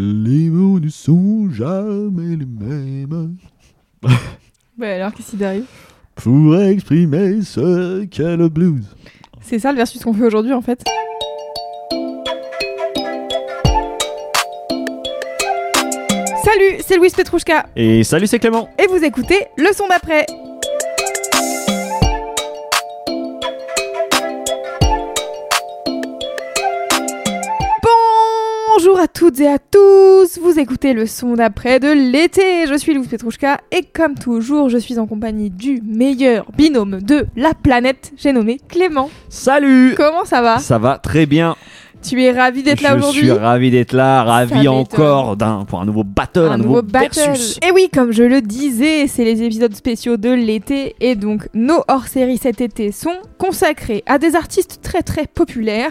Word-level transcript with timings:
Les 0.00 0.48
mots 0.48 0.78
ne 0.78 0.88
sont 0.88 1.50
jamais 1.50 2.36
les 2.36 2.46
mêmes. 2.46 3.36
Bah 4.78 4.94
alors, 4.94 5.12
qu'est-ce 5.12 5.32
qui 5.32 5.36
t'arrive? 5.36 5.64
Pour 6.14 6.56
exprimer 6.56 7.42
ce 7.42 8.04
qu'est 8.04 8.36
le 8.36 8.48
blues. 8.48 8.84
C'est 9.40 9.58
ça 9.58 9.72
le 9.72 9.76
versus 9.78 10.00
qu'on 10.04 10.12
fait 10.12 10.22
aujourd'hui 10.22 10.52
en 10.52 10.62
fait. 10.62 10.84
Salut, 16.44 16.80
c'est 16.86 16.96
Louise 16.96 17.14
Petrouchka 17.14 17.66
Et 17.76 18.04
salut, 18.04 18.26
c'est 18.26 18.38
Clément. 18.38 18.68
et 18.78 18.86
vous 18.86 19.02
écoutez 19.04 19.46
le 19.56 19.72
son 19.72 19.86
d'après. 19.88 20.24
Bonjour 28.80 29.00
à 29.00 29.08
toutes 29.08 29.40
et 29.40 29.48
à 29.48 29.58
tous, 29.58 30.38
vous 30.40 30.56
écoutez 30.60 30.92
le 30.92 31.06
son 31.06 31.34
d'après 31.34 31.80
de 31.80 31.88
l'été. 31.88 32.68
Je 32.68 32.78
suis 32.78 32.94
Louise 32.94 33.08
Petrouchka 33.08 33.58
et 33.72 33.82
comme 33.82 34.14
toujours, 34.14 34.68
je 34.68 34.78
suis 34.78 35.00
en 35.00 35.08
compagnie 35.08 35.50
du 35.50 35.82
meilleur 35.84 36.46
binôme 36.56 37.02
de 37.02 37.26
la 37.34 37.54
planète, 37.54 38.12
j'ai 38.16 38.30
nommé 38.30 38.60
Clément. 38.68 39.10
Salut 39.28 39.94
Comment 39.96 40.24
ça 40.24 40.42
va? 40.42 40.58
Ça 40.58 40.78
va 40.78 40.96
très 40.98 41.26
bien. 41.26 41.56
Tu 42.08 42.22
es 42.22 42.30
ravi 42.30 42.62
d'être 42.62 42.80
là 42.80 42.90
Je 42.90 42.98
aujourd'hui? 42.98 43.22
suis 43.22 43.32
ravi 43.32 43.72
d'être 43.72 43.92
là, 43.92 44.22
ravi 44.22 44.68
encore 44.68 45.36
d'un 45.36 45.64
pour 45.64 45.80
un 45.80 45.84
nouveau 45.84 46.04
battle, 46.04 46.48
un, 46.52 46.58
nouveau, 46.58 46.80
versus. 46.86 47.58
Et 47.66 47.72
oui, 47.72 47.90
comme 47.92 48.12
je 48.12 48.22
le 48.22 48.40
disais, 48.40 49.08
c'est 49.08 49.24
les 49.24 49.42
épisodes 49.42 49.74
spéciaux 49.74 50.16
de 50.16 50.30
l'été 50.30 50.94
et 51.00 51.16
donc 51.16 51.48
nos 51.52 51.82
hors-séries 51.88 52.38
cet 52.38 52.60
été 52.60 52.92
sont 52.92 53.16
consacrés 53.38 54.04
à 54.06 54.18
des 54.18 54.36
artistes 54.36 54.78
très 54.82 55.02
très 55.02 55.26
populaires. 55.26 55.90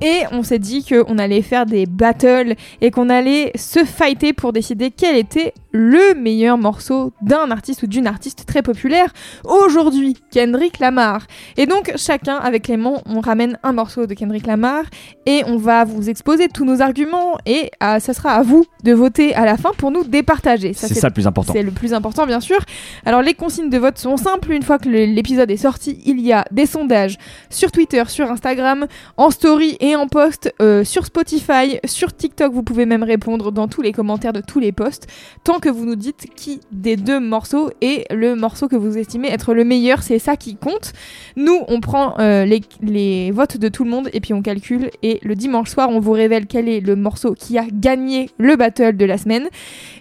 Et 0.00 0.22
on 0.30 0.42
s'est 0.42 0.58
dit 0.58 0.84
qu'on 0.84 1.18
allait 1.18 1.42
faire 1.42 1.66
des 1.66 1.86
battles 1.86 2.54
et 2.80 2.90
qu'on 2.90 3.08
allait 3.08 3.52
se 3.56 3.84
fighter 3.84 4.32
pour 4.32 4.52
décider 4.52 4.90
quel 4.90 5.16
était 5.16 5.54
le 5.72 6.14
meilleur 6.14 6.56
morceau 6.56 7.12
d'un 7.20 7.50
artiste 7.50 7.82
ou 7.82 7.86
d'une 7.86 8.06
artiste 8.06 8.44
très 8.46 8.62
populaire. 8.62 9.12
Aujourd'hui, 9.44 10.16
Kendrick 10.30 10.78
Lamar. 10.78 11.26
Et 11.56 11.66
donc, 11.66 11.92
chacun, 11.96 12.36
avec 12.36 12.64
Clément, 12.64 13.02
on 13.06 13.20
ramène 13.20 13.58
un 13.62 13.72
morceau 13.72 14.06
de 14.06 14.14
Kendrick 14.14 14.46
Lamar 14.46 14.84
et 15.26 15.42
on 15.46 15.56
va 15.56 15.84
vous 15.84 16.08
exposer 16.08 16.48
tous 16.48 16.64
nos 16.64 16.80
arguments 16.80 17.38
et 17.44 17.70
ah, 17.80 18.00
ça 18.00 18.14
sera 18.14 18.32
à 18.32 18.42
vous 18.42 18.64
de 18.84 18.92
voter 18.92 19.34
à 19.34 19.44
la 19.44 19.56
fin 19.56 19.70
pour 19.76 19.90
nous 19.90 20.04
départager. 20.04 20.72
C'est 20.72 20.94
ça 20.94 21.08
le 21.08 21.14
plus 21.14 21.26
important. 21.26 21.52
c'est 21.52 21.62
le 21.62 21.70
plus 21.70 21.92
important, 21.92 22.26
bien 22.26 22.40
sûr. 22.40 22.58
Alors, 23.04 23.22
les 23.22 23.34
consignes 23.34 23.70
de 23.70 23.78
vote 23.78 23.98
sont 23.98 24.16
simples. 24.16 24.52
Une 24.52 24.62
fois 24.62 24.78
que 24.78 24.88
l'épisode 24.88 25.50
est 25.50 25.56
sorti, 25.56 26.00
il 26.06 26.20
y 26.20 26.32
a 26.32 26.44
des 26.50 26.66
sondages 26.66 27.18
sur 27.50 27.70
Twitter, 27.70 28.02
sur 28.06 28.30
Instagram, 28.30 28.86
en 29.16 29.30
story 29.30 29.76
et 29.80 29.87
en 29.96 30.08
post, 30.08 30.54
euh, 30.60 30.84
sur 30.84 31.06
Spotify, 31.06 31.78
sur 31.84 32.14
TikTok. 32.14 32.52
Vous 32.52 32.62
pouvez 32.62 32.86
même 32.86 33.02
répondre 33.02 33.52
dans 33.52 33.68
tous 33.68 33.82
les 33.82 33.92
commentaires 33.92 34.32
de 34.32 34.40
tous 34.40 34.60
les 34.60 34.72
posts. 34.72 35.06
Tant 35.44 35.58
que 35.58 35.68
vous 35.68 35.84
nous 35.84 35.96
dites 35.96 36.26
qui 36.34 36.60
des 36.72 36.96
deux 36.96 37.20
morceaux 37.20 37.70
est 37.80 38.10
le 38.12 38.34
morceau 38.34 38.68
que 38.68 38.76
vous 38.76 38.98
estimez 38.98 39.28
être 39.28 39.54
le 39.54 39.64
meilleur, 39.64 40.02
c'est 40.02 40.18
ça 40.18 40.36
qui 40.36 40.56
compte. 40.56 40.92
Nous, 41.36 41.58
on 41.68 41.80
prend 41.80 42.18
euh, 42.18 42.44
les, 42.44 42.62
les 42.82 43.30
votes 43.30 43.56
de 43.56 43.68
tout 43.68 43.84
le 43.84 43.90
monde 43.90 44.08
et 44.12 44.20
puis 44.20 44.34
on 44.34 44.42
calcule. 44.42 44.90
Et 45.02 45.20
le 45.22 45.34
dimanche 45.34 45.70
soir, 45.70 45.88
on 45.90 46.00
vous 46.00 46.12
révèle 46.12 46.46
quel 46.46 46.68
est 46.68 46.80
le 46.80 46.96
morceau 46.96 47.34
qui 47.34 47.58
a 47.58 47.64
gagné 47.72 48.30
le 48.38 48.56
battle 48.56 48.96
de 48.96 49.04
la 49.04 49.18
semaine. 49.18 49.48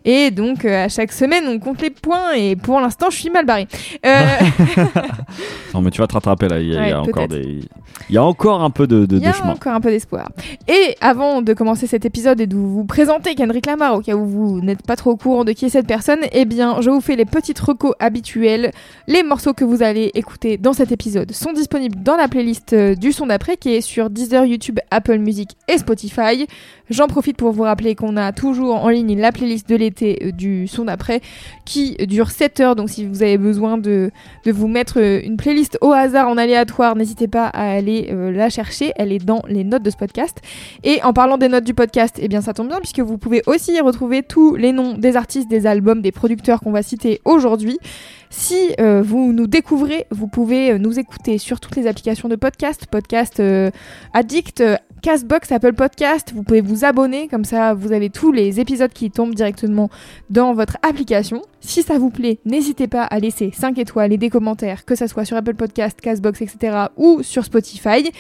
Et 0.05 0.31
donc, 0.31 0.65
euh, 0.65 0.85
à 0.85 0.89
chaque 0.89 1.11
semaine, 1.11 1.45
on 1.47 1.59
compte 1.59 1.81
les 1.81 1.89
points. 1.89 2.33
Et 2.33 2.55
pour 2.55 2.79
l'instant, 2.79 3.09
je 3.09 3.17
suis 3.17 3.29
mal 3.29 3.45
barrée. 3.45 3.67
Euh, 4.05 4.21
Non 5.73 5.81
mais 5.81 5.91
tu 5.91 6.01
vas 6.01 6.07
te 6.07 6.13
rattraper 6.13 6.47
là, 6.47 6.59
il 6.59 6.69
y 6.69 6.77
a, 6.77 6.89
y 6.89 6.93
encore 6.93 7.27
peut-être. 7.27 7.29
des 7.29 7.59
il 8.09 8.15
y 8.15 8.17
a 8.17 8.23
encore 8.23 8.61
un 8.61 8.69
peu 8.69 8.87
de, 8.87 9.05
chemin. 9.19 9.51
encore 9.51 9.73
un 9.77 9.81
peu 9.81 9.89
d'espoir. 9.89 10.29
Et 10.67 10.95
avant 11.01 11.41
de 11.41 11.53
commencer 11.53 11.88
cet 11.88 12.05
épisode 12.05 12.41
et 12.41 12.47
de 12.47 12.55
vous 12.55 12.83
présenter 12.85 13.35
Kendrick 13.35 13.65
Lamar, 13.65 13.95
au 13.95 14.01
cas 14.01 14.15
où 14.15 14.25
vous 14.25 14.61
n'êtes 14.61 14.85
pas 14.85 14.95
trop 14.95 15.11
au 15.11 15.17
courant 15.17 15.45
de 15.45 15.53
qui 15.53 15.65
est 15.65 15.69
cette 15.69 15.88
personne, 15.88 16.19
eh 16.31 16.45
bien, 16.45 16.81
je 16.81 16.89
vous 16.89 17.01
fais 17.01 17.15
les 17.15 17.25
petites 17.25 17.59
recos 17.59 17.93
habituelles. 17.99 18.71
Les 19.07 19.23
morceaux 19.23 19.53
que 19.53 19.63
vous 19.63 19.83
allez 19.83 20.11
écouter 20.15 20.57
dans 20.57 20.73
cet 20.73 20.91
épisode 20.91 21.31
sont 21.31 21.53
disponibles 21.53 22.01
dans 22.03 22.15
la 22.15 22.27
playlist 22.27 22.73
euh, 22.73 22.95
du 22.95 23.11
son 23.11 23.27
d'après 23.27 23.57
qui 23.57 23.69
est 23.73 23.81
sur 23.81 24.09
Deezer, 24.09 24.45
YouTube, 24.45 24.79
Apple 24.91 25.17
Music 25.19 25.51
et 25.67 25.77
Spotify. 25.77 26.47
J'en 26.89 27.07
profite 27.07 27.38
pour 27.38 27.51
vous 27.51 27.63
rappeler 27.63 27.95
qu'on 27.95 28.17
a 28.17 28.31
toujours 28.31 28.83
en 28.83 28.89
ligne 28.89 29.19
la 29.19 29.31
playlist 29.31 29.69
de 29.69 29.75
l'été 29.75 30.19
euh, 30.23 30.31
du 30.31 30.67
son 30.67 30.85
d'après 30.85 31.21
qui 31.65 31.95
dure 32.07 32.31
7 32.31 32.59
heures. 32.59 32.75
Donc 32.75 32.89
si 32.89 33.05
vous 33.05 33.23
avez 33.23 33.38
besoin 33.38 33.77
de, 33.77 34.11
de 34.45 34.51
vous 34.51 34.67
mettre 34.67 34.99
euh, 34.99 35.21
une 35.23 35.38
playlist 35.38 35.77
au 35.81 35.91
hasard 35.91 36.29
en 36.29 36.38
aléatoire, 36.38 36.95
n'hésitez 36.95 37.27
pas 37.27 37.47
à 37.47 37.69
aller 37.69 38.11
la 38.11 38.49
chercher. 38.49 38.94
Elle 38.95 39.11
est 39.11 39.23
dans 39.23 39.41
les 39.47 39.63
notes 39.67 39.83
de 39.83 39.89
ce 39.89 39.97
podcast. 39.97 40.41
Et 40.83 41.01
en 41.03 41.13
parlant 41.13 41.38
des 41.38 41.47
notes 41.47 41.63
du 41.63 41.73
podcast, 41.73 42.17
eh 42.19 42.28
bien 42.28 42.41
ça 42.41 42.53
tombe 42.53 42.67
bien 42.67 42.79
puisque 42.79 43.00
vous 43.00 43.17
pouvez 43.17 43.44
aussi 43.45 43.73
y 43.73 43.79
retrouver 43.79 44.23
tous 44.23 44.55
les 44.55 44.72
noms 44.72 44.94
des 44.94 45.16
artistes, 45.16 45.50
des 45.50 45.67
albums, 45.67 46.01
des 46.01 46.11
producteurs 46.11 46.59
qu'on 46.61 46.72
va 46.72 46.83
citer 46.83 47.22
aujourd'hui. 47.25 47.77
Si 48.29 48.73
euh, 48.79 49.01
vous 49.01 49.31
nous 49.31 49.47
découvrez, 49.47 50.06
vous 50.11 50.27
pouvez 50.27 50.72
euh, 50.72 50.77
nous 50.77 51.00
écouter 51.00 51.38
sur 51.38 51.59
toutes 51.59 51.75
les 51.75 51.88
applications 51.88 52.27
de 52.27 52.35
podcast, 52.35 52.85
podcast 52.88 53.39
euh, 53.39 53.72
Addict, 54.13 54.61
Castbox, 55.01 55.51
Apple 55.51 55.73
Podcast. 55.73 56.33
Vous 56.35 56.44
pouvez 56.44 56.61
vous 56.61 56.83
abonner, 56.83 57.27
comme 57.29 57.45
ça 57.45 57.73
vous 57.73 57.94
avez 57.94 58.09
tous 58.09 58.31
les 58.31 58.59
épisodes 58.59 58.91
qui 58.91 59.11
tombent 59.11 59.33
directement 59.33 59.89
dans 60.29 60.53
votre 60.53 60.77
application. 60.81 61.41
Si 61.61 61.83
ça 61.83 61.97
vous 61.97 62.09
plaît, 62.09 62.39
n'hésitez 62.45 62.88
pas 62.88 63.03
à 63.03 63.19
laisser 63.19 63.51
5 63.56 63.77
étoiles 63.77 64.11
et 64.11 64.17
des 64.17 64.29
commentaires, 64.29 64.83
que 64.85 64.95
ça 64.95 65.07
soit 65.07 65.25
sur 65.25 65.38
Apple 65.38 65.56
Podcast, 65.56 66.00
Castbox, 66.01 66.41
etc. 66.41 66.88
ou 66.97 67.23
sur 67.23 67.45
Spotify. 67.45 68.11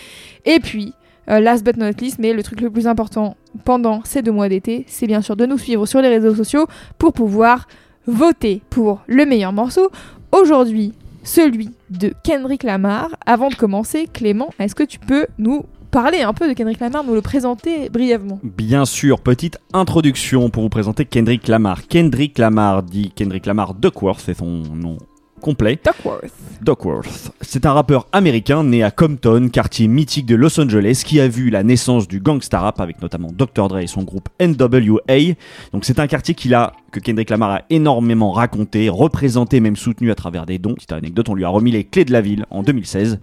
Et 0.45 0.59
puis, 0.59 0.93
euh, 1.29 1.39
last 1.39 1.63
but 1.63 1.77
not 1.77 1.91
least, 1.99 2.19
mais 2.19 2.33
le 2.33 2.43
truc 2.43 2.61
le 2.61 2.69
plus 2.69 2.87
important 2.87 3.35
pendant 3.65 4.01
ces 4.03 4.21
deux 4.21 4.31
mois 4.31 4.49
d'été, 4.49 4.85
c'est 4.87 5.07
bien 5.07 5.21
sûr 5.21 5.35
de 5.35 5.45
nous 5.45 5.57
suivre 5.57 5.85
sur 5.85 6.01
les 6.01 6.09
réseaux 6.09 6.35
sociaux 6.35 6.67
pour 6.97 7.13
pouvoir 7.13 7.67
voter 8.05 8.61
pour 8.69 9.01
le 9.07 9.25
meilleur 9.25 9.53
morceau. 9.53 9.91
Aujourd'hui, 10.31 10.93
celui 11.23 11.71
de 11.89 12.13
Kendrick 12.23 12.63
Lamar. 12.63 13.09
Avant 13.25 13.49
de 13.49 13.55
commencer, 13.55 14.07
Clément, 14.11 14.49
est-ce 14.59 14.75
que 14.75 14.83
tu 14.83 14.99
peux 14.99 15.27
nous 15.37 15.65
parler 15.91 16.21
un 16.21 16.33
peu 16.33 16.47
de 16.47 16.53
Kendrick 16.53 16.79
Lamar, 16.79 17.03
nous 17.03 17.13
le 17.13 17.21
présenter 17.21 17.89
brièvement? 17.89 18.39
Bien 18.43 18.85
sûr, 18.85 19.19
petite 19.19 19.57
introduction 19.73 20.49
pour 20.49 20.63
vous 20.63 20.69
présenter 20.69 21.05
Kendrick 21.05 21.47
Lamar. 21.47 21.87
Kendrick 21.87 22.37
Lamar 22.37 22.83
dit 22.83 23.11
Kendrick 23.11 23.45
Lamar 23.45 23.73
Duckworth, 23.73 24.21
c'est 24.25 24.37
son 24.37 24.45
nom 24.45 24.97
complet. 25.41 25.79
Duckworth. 25.83 26.33
Duckworth. 26.61 27.31
C'est 27.41 27.65
un 27.65 27.73
rappeur 27.73 28.07
américain 28.11 28.63
né 28.63 28.83
à 28.83 28.91
Compton, 28.91 29.49
quartier 29.49 29.87
mythique 29.87 30.25
de 30.25 30.35
Los 30.35 30.59
Angeles, 30.59 31.03
qui 31.05 31.19
a 31.19 31.27
vu 31.27 31.49
la 31.49 31.63
naissance 31.63 32.07
du 32.07 32.19
gangsta 32.19 32.59
rap 32.59 32.79
avec 32.81 33.01
notamment 33.01 33.31
Dr. 33.31 33.67
Dre 33.67 33.79
et 33.79 33.87
son 33.87 34.03
groupe 34.03 34.29
NWA. 34.39 35.35
Donc 35.73 35.85
c'est 35.85 35.99
un 35.99 36.07
quartier 36.07 36.35
qu'il 36.35 36.53
a, 36.53 36.73
que 36.91 36.99
Kendrick 36.99 37.29
Lamar 37.29 37.51
a 37.51 37.61
énormément 37.69 38.31
raconté, 38.31 38.89
représenté, 38.89 39.59
même 39.59 39.75
soutenu 39.75 40.11
à 40.11 40.15
travers 40.15 40.45
des 40.45 40.57
dons. 40.57 40.73
Petite 40.73 40.91
anecdote, 40.91 41.29
on 41.29 41.35
lui 41.35 41.45
a 41.45 41.49
remis 41.49 41.71
les 41.71 41.83
clés 41.83 42.05
de 42.05 42.11
la 42.11 42.21
ville 42.21 42.45
en 42.49 42.63
2016. 42.63 43.19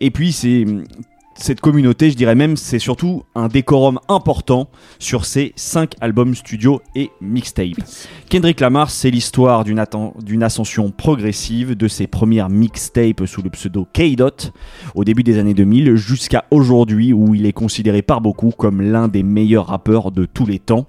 Et 0.00 0.10
puis 0.10 0.32
c'est 0.32 0.64
cette 1.36 1.60
communauté, 1.60 2.10
je 2.10 2.16
dirais 2.16 2.34
même, 2.34 2.56
c'est 2.56 2.78
surtout 2.78 3.24
un 3.34 3.48
décorum 3.48 3.98
important 4.08 4.68
sur 4.98 5.24
ses 5.24 5.52
5 5.56 5.94
albums 6.00 6.34
studio 6.34 6.80
et 6.94 7.10
mixtapes. 7.20 7.82
Kendrick 8.30 8.60
Lamar, 8.60 8.90
c'est 8.90 9.10
l'histoire 9.10 9.64
d'une 9.64 10.42
ascension 10.42 10.90
progressive 10.90 11.74
de 11.74 11.88
ses 11.88 12.06
premières 12.06 12.48
mixtapes 12.48 13.26
sous 13.26 13.42
le 13.42 13.50
pseudo 13.50 13.86
K-Dot 13.92 14.52
au 14.94 15.04
début 15.04 15.22
des 15.22 15.38
années 15.38 15.54
2000 15.54 15.96
jusqu'à 15.96 16.44
aujourd'hui 16.50 17.12
où 17.12 17.34
il 17.34 17.46
est 17.46 17.52
considéré 17.52 18.02
par 18.02 18.20
beaucoup 18.20 18.50
comme 18.50 18.80
l'un 18.80 19.08
des 19.08 19.22
meilleurs 19.22 19.66
rappeurs 19.66 20.12
de 20.12 20.26
tous 20.26 20.46
les 20.46 20.58
temps. 20.58 20.86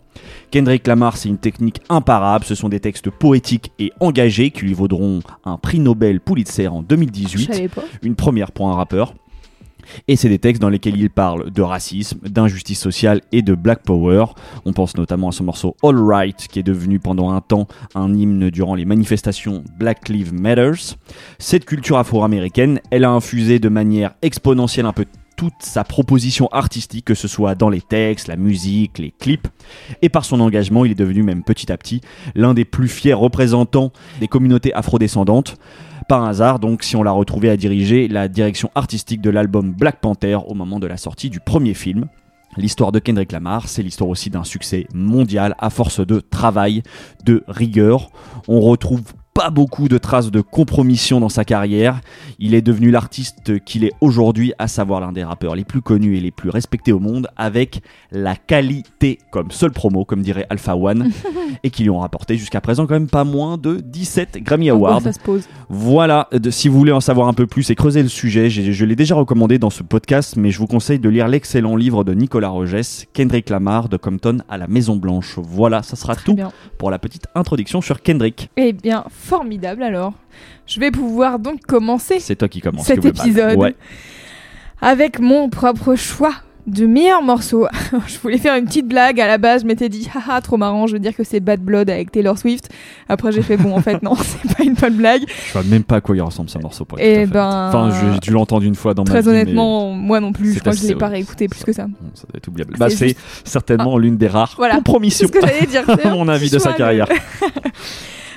Kendrick 0.51 0.87
Lamar, 0.87 1.17
c'est 1.17 1.27
une 1.27 1.37
technique 1.37 1.81
imparable, 1.89 2.45
ce 2.45 2.55
sont 2.55 2.69
des 2.69 2.79
textes 2.79 3.09
poétiques 3.09 3.71
et 3.79 3.91
engagés 3.99 4.51
qui 4.51 4.61
lui 4.61 4.73
vaudront 4.73 5.19
un 5.43 5.57
prix 5.57 5.79
Nobel 5.79 6.21
Pulitzer 6.21 6.67
en 6.67 6.81
Je 6.81 6.85
2018 6.85 7.53
savais 7.53 7.67
pas. 7.67 7.83
une 8.03 8.15
première 8.15 8.51
pour 8.51 8.69
un 8.69 8.75
rappeur. 8.75 9.13
Et 10.07 10.15
c'est 10.15 10.29
des 10.29 10.39
textes 10.39 10.61
dans 10.61 10.69
lesquels 10.69 10.97
il 10.97 11.09
parle 11.09 11.51
de 11.51 11.61
racisme, 11.61 12.19
d'injustice 12.27 12.79
sociale 12.79 13.21
et 13.31 13.41
de 13.41 13.55
black 13.55 13.83
power. 13.83 14.25
On 14.65 14.73
pense 14.73 14.97
notamment 14.97 15.29
à 15.29 15.31
son 15.31 15.43
morceau 15.43 15.75
All 15.83 15.97
Right, 15.97 16.47
qui 16.47 16.59
est 16.59 16.63
devenu 16.63 16.99
pendant 16.99 17.31
un 17.31 17.41
temps 17.41 17.67
un 17.93 18.13
hymne 18.13 18.49
durant 18.49 18.75
les 18.75 18.85
manifestations 18.85 19.63
Black 19.77 20.09
Lives 20.09 20.33
Matters. 20.33 20.97
Cette 21.39 21.65
culture 21.65 21.97
afro-américaine, 21.97 22.79
elle 22.91 23.03
a 23.03 23.11
infusé 23.11 23.59
de 23.59 23.69
manière 23.69 24.13
exponentielle 24.21 24.85
un 24.85 24.93
peu 24.93 25.05
toute 25.35 25.53
sa 25.59 25.83
proposition 25.83 26.47
artistique, 26.51 27.05
que 27.05 27.13
ce 27.13 27.27
soit 27.27 27.55
dans 27.55 27.69
les 27.69 27.81
textes, 27.81 28.27
la 28.27 28.37
musique, 28.37 28.99
les 28.99 29.11
clips. 29.11 29.47
Et 30.01 30.09
par 30.09 30.25
son 30.25 30.39
engagement, 30.39 30.85
il 30.85 30.91
est 30.91 30.95
devenu 30.95 31.23
même 31.23 31.43
petit 31.43 31.71
à 31.71 31.77
petit 31.77 32.01
l'un 32.35 32.53
des 32.53 32.65
plus 32.65 32.87
fiers 32.87 33.13
représentants 33.13 33.91
des 34.19 34.27
communautés 34.27 34.73
afrodescendantes. 34.73 35.57
Par 36.07 36.23
hasard, 36.23 36.59
donc, 36.59 36.83
si 36.83 36.95
on 36.95 37.01
l'a 37.01 37.11
retrouvé 37.11 37.49
à 37.49 37.57
diriger 37.57 38.07
la 38.07 38.27
direction 38.27 38.69
artistique 38.75 39.21
de 39.21 39.31
l'album 39.31 39.73
Black 39.73 39.99
Panther 40.01 40.37
au 40.45 40.53
moment 40.53 40.79
de 40.79 40.85
la 40.85 40.97
sortie 40.97 41.31
du 41.31 41.39
premier 41.39 41.73
film. 41.73 42.05
L'histoire 42.57 42.91
de 42.91 42.99
Kendrick 42.99 43.31
Lamar, 43.31 43.67
c'est 43.67 43.81
l'histoire 43.81 44.09
aussi 44.09 44.29
d'un 44.29 44.43
succès 44.43 44.87
mondial 44.93 45.55
à 45.57 45.69
force 45.71 46.05
de 46.05 46.19
travail, 46.19 46.83
de 47.25 47.43
rigueur. 47.47 48.11
On 48.47 48.61
retrouve 48.61 49.01
pas 49.35 49.49
beaucoup 49.49 49.89
de 49.89 49.97
traces 49.97 50.31
de 50.31 50.39
compromission 50.39 51.19
dans 51.19 51.27
sa 51.27 51.43
carrière. 51.43 51.99
Il 52.39 52.53
est 52.55 52.61
devenu 52.61 52.89
l'artiste 52.89 53.59
qu'il 53.65 53.83
est 53.83 53.91
aujourd'hui, 53.99 54.53
à 54.59 54.69
savoir 54.69 55.01
l'un 55.01 55.11
des 55.11 55.25
rappeurs 55.25 55.55
les 55.55 55.65
plus 55.65 55.81
connus 55.81 56.15
et 56.15 56.21
les 56.21 56.31
plus 56.31 56.49
respectés 56.49 56.93
au 56.93 56.99
monde, 56.99 57.27
avec 57.35 57.81
la 58.13 58.37
qualité 58.37 59.19
comme 59.31 59.51
seul 59.51 59.71
promo, 59.71 60.05
comme 60.05 60.21
dirait 60.21 60.45
Alpha 60.49 60.77
One, 60.77 61.09
et 61.65 61.69
qui 61.69 61.83
lui 61.83 61.89
ont 61.89 61.99
rapporté 61.99 62.37
jusqu'à 62.37 62.61
présent 62.61 62.87
quand 62.87 62.93
même 62.93 63.09
pas 63.09 63.25
moins 63.25 63.57
de 63.57 63.75
17 63.81 64.37
Grammy 64.41 64.69
Awards. 64.69 65.01
Ça 65.01 65.11
se 65.11 65.19
pose. 65.19 65.43
Voilà, 65.67 66.29
de- 66.31 66.49
si 66.49 66.69
vous 66.69 66.77
voulez 66.77 66.93
en 66.93 67.01
savoir 67.01 67.27
un 67.27 67.33
peu 67.33 67.45
plus 67.45 67.69
et 67.69 67.75
creuser 67.75 68.03
le 68.03 68.09
sujet, 68.09 68.49
je 68.49 68.85
l'ai 68.85 68.95
déjà 68.95 69.15
recommandé 69.15 69.59
dans 69.59 69.69
ce 69.69 69.83
podcast, 69.83 70.37
mais 70.37 70.49
je 70.51 70.59
vous 70.59 70.67
conseille 70.67 70.99
de 70.99 71.09
lire 71.09 71.27
l'excellent 71.27 71.75
livre 71.75 72.05
de 72.05 72.13
Nicolas 72.13 72.47
Rogès, 72.49 73.05
Kendrick 73.11 73.49
Lamar 73.49 73.89
de 73.89 73.97
Compton 73.97 74.37
à 74.47 74.57
la 74.57 74.67
Maison 74.67 74.95
Blanche. 74.95 75.39
Voilà, 75.43 75.83
ça 75.83 75.97
sera 75.97 76.15
Très 76.15 76.23
tout 76.23 76.35
bien. 76.35 76.53
pour 76.77 76.89
la 76.89 76.99
petite 76.99 77.27
introduction 77.35 77.81
sur 77.81 78.01
Kendrick. 78.01 78.49
Eh 78.55 78.71
bien, 78.71 79.03
formidable 79.25 79.83
alors. 79.83 80.13
Je 80.67 80.79
vais 80.79 80.91
pouvoir 80.91 81.39
donc 81.39 81.61
commencer 81.67 82.19
C'est 82.19 82.35
toi 82.35 82.47
qui 82.47 82.61
commence. 82.61 82.85
cet 82.85 83.03
épisode 83.05 83.57
Ouais. 83.57 83.75
avec 84.81 85.19
mon 85.19 85.49
propre 85.49 85.95
choix 85.95 86.33
de 86.67 86.87
meilleur 86.87 87.21
morceau. 87.21 87.67
je 88.07 88.17
voulais 88.17 88.39
faire 88.39 88.55
une 88.55 88.65
petite 88.65 88.87
blague 88.87 89.21
à 89.21 89.27
la 89.27 89.37
base, 89.37 89.61
je 89.61 89.67
m'étais 89.67 89.87
dit 89.87 90.09
haha 90.15 90.41
trop 90.41 90.57
marrant, 90.57 90.87
je 90.87 90.93
veux 90.93 90.99
dire 90.99 91.15
que 91.15 91.23
c'est 91.23 91.39
Bad 91.39 91.59
Blood 91.61 91.91
avec 91.91 92.11
Taylor 92.11 92.39
Swift. 92.39 92.69
Après 93.07 93.31
j'ai 93.31 93.43
fait 93.43 93.55
bon 93.57 93.75
en 93.75 93.81
fait 93.81 94.01
non, 94.03 94.15
c'est 94.15 94.55
pas 94.57 94.63
une 94.63 94.73
bonne 94.73 94.95
blague. 94.95 95.21
Je 95.27 95.53
vois 95.53 95.61
même 95.61 95.83
pas 95.83 95.97
à 95.97 96.01
quoi 96.01 96.15
il 96.15 96.21
ressemble 96.23 96.49
ce 96.49 96.57
morceau. 96.57 96.83
Pour 96.83 96.99
être 96.99 97.05
Eh 97.05 97.13
tout 97.13 97.19
à 97.21 97.25
fait 97.27 97.31
ben, 97.33 97.45
honnête. 97.45 97.75
Enfin, 97.75 98.07
je- 98.07 98.13
j'ai 98.13 98.19
dû 98.19 98.31
l'entendre 98.31 98.63
une 98.63 98.73
fois 98.73 98.95
dans 98.95 99.03
ma 99.03 99.09
Très 99.11 99.21
vie. 99.21 99.27
mais 99.27 99.41
honnêtement, 99.41 99.91
moi 99.91 100.19
non 100.19 100.33
plus, 100.33 100.53
c'est 100.53 100.55
je 100.55 100.59
crois 100.61 100.71
que 100.71 100.77
je 100.79 100.83
assez- 100.85 100.93
l'ai 100.93 100.99
pas 100.99 101.07
réécouté 101.09 101.47
plus 101.47 101.63
que 101.63 101.71
ça. 101.71 101.85
bon, 101.85 101.93
ça 102.15 102.23
doit 102.23 102.37
être 102.37 102.47
oubliable. 102.47 102.73
Bah, 102.79 102.89
C'est 102.89 102.95
c'est 102.95 103.07
juste- 103.09 103.19
certainement 103.43 103.99
l'une 103.99 104.17
des 104.17 104.27
rares 104.27 104.55
Voilà. 104.57 104.73
C'est 104.73 104.77
compromissions, 104.79 105.27
ce 105.27 105.31
que 105.31 105.41
j'allais 105.41 105.67
dire. 105.67 105.83
c'est 105.85 106.05
à 106.07 106.09
mon 106.15 106.27
avis, 106.27 106.49
de 106.49 106.57
sa 106.57 106.69
choix, 106.69 106.73
carrière. 106.77 107.07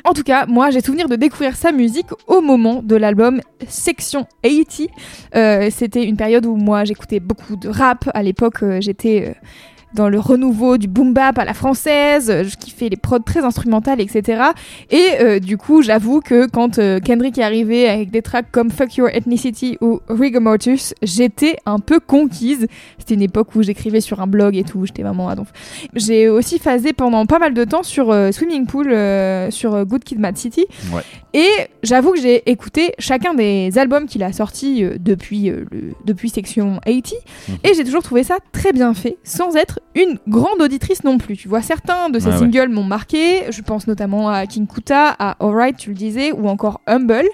En 0.05 0.13
tout 0.13 0.23
cas, 0.23 0.47
moi, 0.47 0.71
j'ai 0.71 0.81
souvenir 0.81 1.09
de 1.09 1.17
découvrir 1.17 1.57
sa 1.57 1.73
musique 1.73 2.09
au 2.27 2.41
moment 2.41 2.83
de 2.83 2.97
l'album 2.97 3.41
Section 3.69 4.27
80. 4.43 4.87
Euh, 5.35 5.69
C'était 5.71 6.05
une 6.05 6.17
période 6.17 6.47
où 6.47 6.57
moi, 6.57 6.85
j'écoutais 6.85 7.21
beaucoup 7.21 7.57
de 7.57 7.69
rap. 7.69 8.09
À 8.15 8.23
l'époque, 8.23 8.63
euh, 8.63 8.81
j'étais 8.81 9.29
euh, 9.29 9.47
dans 9.95 10.09
le 10.09 10.19
renouveau 10.19 10.77
du 10.77 10.87
boom 10.89 11.13
bap 11.15 11.39
à 11.39 11.45
la 11.45 11.55
française. 11.55 12.27
Je 12.45 12.57
kiffais 12.57 12.89
les 12.89 12.97
prods 12.97 13.19
très 13.21 13.41
instrumentales, 13.45 14.01
etc. 14.01 14.43
Et 14.91 15.03
euh, 15.21 15.39
du 15.39 15.57
coup, 15.57 15.83
j'avoue 15.83 16.21
que 16.21 16.47
quand 16.47 16.79
euh, 16.79 17.01
Kendrick 17.01 17.39
est 17.39 17.43
arrivé 17.43 17.89
avec 17.89 18.11
des 18.11 18.23
tracks 18.23 18.51
comme 18.51 18.71
Fuck 18.71 18.97
Your 18.97 19.09
Ethnicity 19.09 19.79
ou 19.81 20.01
Rigor 20.09 20.43
Mortis, 20.43 20.93
j'étais 21.03 21.57
un 21.67 21.79
peu 21.79 22.01
conquise. 22.01 22.67
C'était 22.99 23.15
une 23.15 23.23
époque 23.23 23.55
où 23.55 23.63
j'écrivais 23.63 24.01
sur 24.01 24.21
un 24.21 24.27
blog 24.27 24.57
et 24.57 24.65
tout. 24.65 24.85
J'étais 24.87 25.03
vraiment 25.03 25.29
à 25.29 25.35
donf. 25.35 25.53
J'ai 25.95 26.29
aussi 26.29 26.59
phasé 26.59 26.93
pendant 26.93 27.25
pas 27.27 27.39
mal 27.39 27.55
de 27.55 27.65
temps 27.65 27.83
sur 27.83 28.11
euh, 28.11 28.31
Swimming 28.33 28.67
Pool, 28.67 28.93
euh, 28.93 29.51
sur 29.51 29.75
euh, 29.75 29.85
Good 29.85 30.05
Kid, 30.05 30.19
Mad 30.19 30.37
City. 30.37 30.67
Ouais. 30.93 31.03
Et 31.35 31.49
j'avoue 31.83 32.13
que 32.13 32.21
j'ai 32.21 32.49
écouté 32.51 32.93
chacun 32.99 33.35
des 33.35 33.79
albums 33.79 34.07
qu'il 34.07 34.23
a 34.23 34.33
sortis 34.33 34.85
euh, 34.85 34.97
depuis, 34.99 35.51
euh, 35.51 35.65
le- 35.71 35.93
depuis 36.05 36.29
Section 36.31 36.79
80. 36.85 37.17
Mhm. 37.49 37.57
Et 37.65 37.75
j'ai 37.75 37.85
toujours 37.85 38.03
trouvé 38.03 38.23
ça 38.25 38.39
très 38.53 38.73
bien 38.73 38.93
fait, 38.95 39.17
sans 39.25 39.55
être 39.57 39.78
une 39.95 40.19
grande 40.29 40.61
auditrice 40.61 41.05
non 41.05 41.19
plus. 41.19 41.37
Tu 41.37 41.49
vois, 41.49 41.63
certains 41.63 42.11
de 42.11 42.19
ces 42.19 42.29
ouais. 42.29 42.39
singles 42.39 42.69
m'ont 42.69 42.85
marqué. 42.85 43.51
Je 43.51 43.63
pense 43.63 43.87
notamment 43.87 44.29
à 44.29 44.47
King 44.47 44.67
Kuta, 44.67 45.15
à 45.19 45.37
Alright, 45.45 45.77
tu 45.77 45.91
le 45.91 45.97
disais, 45.97 46.33
ou 46.33 46.49
encore 46.49 46.81
Humble. 46.87 47.29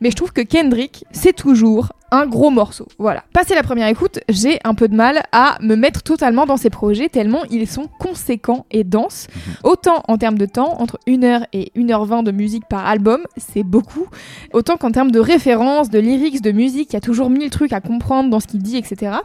Mais 0.00 0.10
je 0.10 0.16
trouve 0.16 0.32
que 0.32 0.40
Kendrick, 0.40 1.04
c'est 1.12 1.34
toujours 1.34 1.92
un 2.10 2.26
gros 2.26 2.50
morceau. 2.50 2.86
Voilà. 2.98 3.24
Passé 3.32 3.54
la 3.54 3.62
première 3.62 3.88
écoute, 3.88 4.20
j'ai 4.28 4.58
un 4.64 4.74
peu 4.74 4.88
de 4.88 4.94
mal 4.94 5.22
à 5.32 5.56
me 5.60 5.74
mettre 5.74 6.02
totalement 6.02 6.46
dans 6.46 6.56
ces 6.56 6.70
projets 6.70 7.08
tellement 7.08 7.40
ils 7.50 7.66
sont 7.66 7.88
conséquents 7.98 8.66
et 8.70 8.84
denses. 8.84 9.26
Autant 9.64 10.02
en 10.08 10.16
termes 10.16 10.38
de 10.38 10.46
temps, 10.46 10.80
entre 10.80 10.98
1h 11.06 11.44
et 11.52 11.72
1h20 11.76 12.22
de 12.24 12.30
musique 12.32 12.64
par 12.68 12.86
album, 12.86 13.20
c'est 13.36 13.62
beaucoup. 13.64 14.06
Autant 14.52 14.76
qu'en 14.76 14.90
termes 14.92 15.10
de 15.10 15.20
références, 15.20 15.90
de 15.90 15.98
lyrics, 15.98 16.42
de 16.42 16.52
musique, 16.52 16.90
il 16.90 16.94
y 16.94 16.96
a 16.96 17.00
toujours 17.00 17.30
mille 17.30 17.50
trucs 17.50 17.72
à 17.72 17.80
comprendre 17.80 18.30
dans 18.30 18.40
ce 18.40 18.46
qu'il 18.46 18.62
dit, 18.62 18.76
etc. 18.76 19.16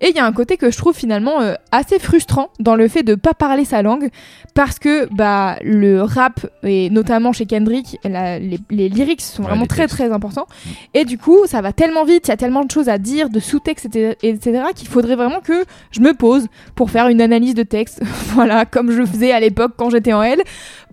Et 0.00 0.08
il 0.10 0.16
y 0.16 0.18
a 0.18 0.24
un 0.24 0.32
côté 0.32 0.56
que 0.56 0.70
je 0.70 0.78
trouve 0.78 0.94
finalement 0.94 1.40
euh, 1.42 1.54
assez 1.72 1.98
frustrant 1.98 2.48
dans 2.58 2.74
le 2.74 2.88
fait 2.88 3.02
de 3.02 3.14
pas 3.14 3.34
parler 3.34 3.64
sa 3.64 3.82
langue 3.82 4.08
parce 4.54 4.78
que 4.78 5.06
bah 5.14 5.56
le 5.62 6.02
rap 6.02 6.46
et 6.62 6.88
notamment 6.90 7.32
chez 7.32 7.44
Kendrick, 7.46 7.98
la- 8.04 8.38
les, 8.38 8.58
les 8.70 8.88
lyrics 8.88 9.20
sont 9.20 9.42
Ouais, 9.42 9.48
vraiment 9.48 9.66
très 9.66 9.82
textes. 9.82 9.96
très 9.96 10.12
importants. 10.12 10.46
Et 10.94 11.04
du 11.04 11.18
coup, 11.18 11.38
ça 11.46 11.60
va 11.60 11.72
tellement 11.72 12.04
vite, 12.04 12.19
il 12.26 12.30
y 12.30 12.32
a 12.32 12.36
tellement 12.36 12.64
de 12.64 12.70
choses 12.70 12.88
à 12.88 12.98
dire, 12.98 13.30
de 13.30 13.40
sous-texte, 13.40 13.86
etc., 13.86 14.16
etc., 14.22 14.62
qu'il 14.74 14.88
faudrait 14.88 15.16
vraiment 15.16 15.40
que 15.40 15.64
je 15.90 16.00
me 16.00 16.14
pose 16.14 16.46
pour 16.74 16.90
faire 16.90 17.08
une 17.08 17.20
analyse 17.20 17.54
de 17.54 17.62
texte, 17.62 18.02
voilà, 18.34 18.64
comme 18.64 18.90
je 18.90 19.04
faisais 19.04 19.32
à 19.32 19.40
l'époque 19.40 19.72
quand 19.76 19.90
j'étais 19.90 20.12
en 20.12 20.22
L, 20.22 20.42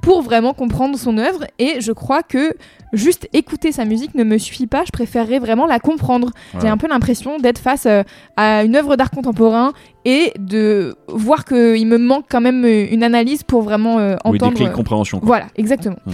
pour 0.01 0.21
vraiment 0.21 0.53
comprendre 0.53 0.97
son 0.97 1.17
œuvre. 1.17 1.45
Et 1.59 1.81
je 1.81 1.91
crois 1.91 2.23
que 2.23 2.53
juste 2.93 3.27
écouter 3.33 3.71
sa 3.71 3.85
musique 3.85 4.15
ne 4.15 4.23
me 4.23 4.37
suffit 4.37 4.67
pas, 4.67 4.83
je 4.85 4.91
préférerais 4.91 5.39
vraiment 5.39 5.65
la 5.65 5.79
comprendre. 5.79 6.31
J'ai 6.61 6.67
un 6.69 6.77
peu 6.77 6.87
l'impression 6.87 7.37
d'être 7.37 7.59
face 7.59 7.85
euh, 7.85 8.03
à 8.37 8.63
une 8.63 8.75
œuvre 8.75 8.95
d'art 8.95 9.11
contemporain 9.11 9.73
et 10.05 10.31
de 10.39 10.95
voir 11.09 11.43
qu'il 11.43 11.85
me 11.87 11.97
manque 11.97 12.25
quand 12.29 12.39
même 12.41 12.63
euh, 12.63 12.87
une 12.89 13.03
analyse 13.03 13.43
pour 13.43 13.61
vraiment 13.61 13.99
euh, 13.99 14.15
Oui, 14.25 14.37
des 14.37 14.45
entendre. 14.45 14.59
de 14.63 14.69
euh, 14.69 14.71
compréhension. 14.71 15.19
quoi. 15.19 15.27
voilà, 15.27 15.47
exactement. 15.57 15.97
Mhm. 16.05 16.13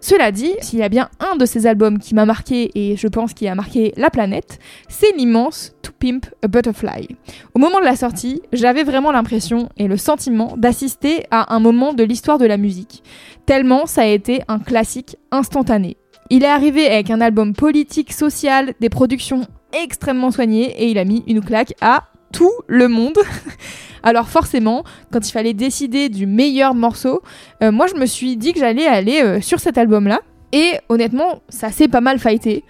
Cela 0.00 0.32
dit, 0.32 0.50
s'il 0.60 0.80
y 0.80 0.82
a 0.82 0.88
bien 0.88 1.08
un 1.20 1.36
de 1.36 1.44
ces 1.46 1.66
albums 1.66 1.98
qui 2.00 2.14
m'a 2.14 2.24
marqué 2.26 2.70
et 2.74 2.96
je 2.96 3.06
pense 3.06 3.34
qui 3.34 3.46
a 3.46 3.54
marqué 3.54 3.92
la 3.96 4.10
planète, 4.10 4.58
c'est 4.88 5.16
l'immense 5.16 5.74
To 5.82 5.92
Pimp 5.96 6.26
a 6.42 6.48
Butterfly. 6.48 7.08
Au 7.54 7.60
moment 7.60 7.78
de 7.78 7.84
la 7.84 7.94
sortie, 7.94 8.42
j'avais 8.52 8.82
vraiment 8.82 9.12
l'impression 9.12 9.68
et 9.76 9.86
le 9.86 9.96
sentiment 9.96 10.54
d'assister 10.56 11.24
à 11.30 11.54
un 11.54 11.60
moment 11.60 11.92
de 11.92 12.02
l'histoire 12.02 12.38
de 12.38 12.46
la 12.46 12.56
musique, 12.56 13.04
tellement 13.46 13.86
ça 13.86 14.02
a 14.02 14.06
été 14.06 14.42
un 14.48 14.58
classique 14.58 15.16
instantané. 15.30 15.96
Il 16.30 16.44
est 16.44 16.48
arrivé 16.48 16.86
avec 16.86 17.10
un 17.10 17.20
album 17.20 17.52
politique, 17.52 18.12
social, 18.12 18.74
des 18.80 18.88
productions 18.88 19.46
extrêmement 19.72 20.30
soignées 20.30 20.70
et 20.82 20.90
il 20.90 20.98
a 20.98 21.04
mis 21.04 21.22
une 21.26 21.42
claque 21.42 21.74
à 21.80 22.04
tout 22.32 22.52
le 22.66 22.88
monde. 22.88 23.18
Alors 24.02 24.28
forcément, 24.28 24.84
quand 25.12 25.28
il 25.28 25.32
fallait 25.32 25.54
décider 25.54 26.08
du 26.08 26.26
meilleur 26.26 26.74
morceau, 26.74 27.22
euh, 27.62 27.70
moi 27.70 27.86
je 27.86 27.94
me 27.94 28.06
suis 28.06 28.36
dit 28.36 28.52
que 28.52 28.58
j'allais 28.58 28.86
aller 28.86 29.22
euh, 29.22 29.40
sur 29.40 29.60
cet 29.60 29.78
album-là. 29.78 30.20
Et 30.54 30.72
honnêtement, 30.90 31.40
ça 31.48 31.70
s'est 31.70 31.88
pas 31.88 32.02
mal 32.02 32.18
fighté. 32.18 32.64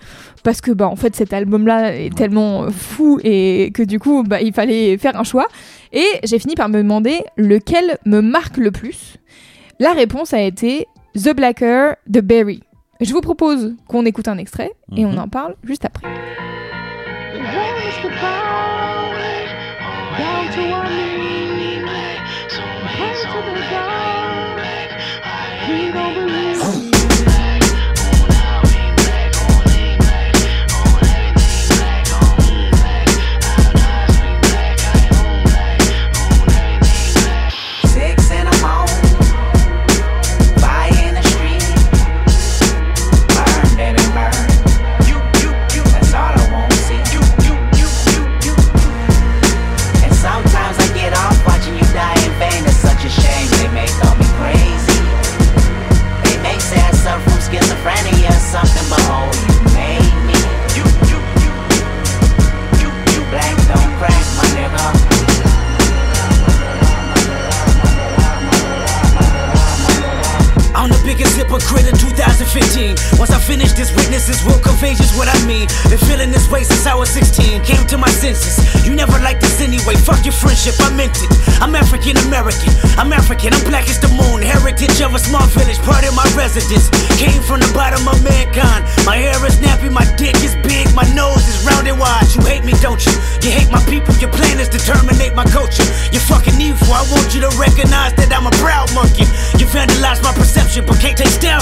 Parce 0.45 0.61
que 0.61 0.71
bah 0.71 0.89
en 0.89 0.97
fait 0.97 1.17
cet 1.17 1.33
album-là 1.33 1.97
est 1.97 2.15
tellement 2.15 2.71
fou 2.71 3.19
et 3.23 3.71
que 3.75 3.83
du 3.83 3.99
coup 3.99 4.23
bah, 4.25 4.41
il 4.41 4.53
fallait 4.53 4.99
faire 4.99 5.19
un 5.19 5.25
choix. 5.25 5.47
Et 5.93 6.07
j'ai 6.25 6.39
fini 6.39 6.55
par 6.55 6.69
me 6.69 6.79
demander 6.79 7.21
lequel 7.37 7.99
me 8.07 8.21
marque 8.21 8.57
le 8.57 8.71
plus. 8.71 9.19
La 9.83 9.95
réponse 9.95 10.33
a 10.33 10.41
été 10.41 10.87
The 11.17 11.35
Blacker 11.35 11.95
de 12.07 12.21
Berry. 12.21 12.63
Je 13.01 13.13
vous 13.13 13.21
propose 13.21 13.75
qu'on 13.89 14.07
écoute 14.07 14.29
un 14.29 14.39
extrait 14.39 14.71
et 14.97 15.05
on 15.05 15.11
Mhm. 15.11 15.19
en 15.19 15.27
parle 15.29 15.57
juste 15.65 15.85
après. 15.85 16.07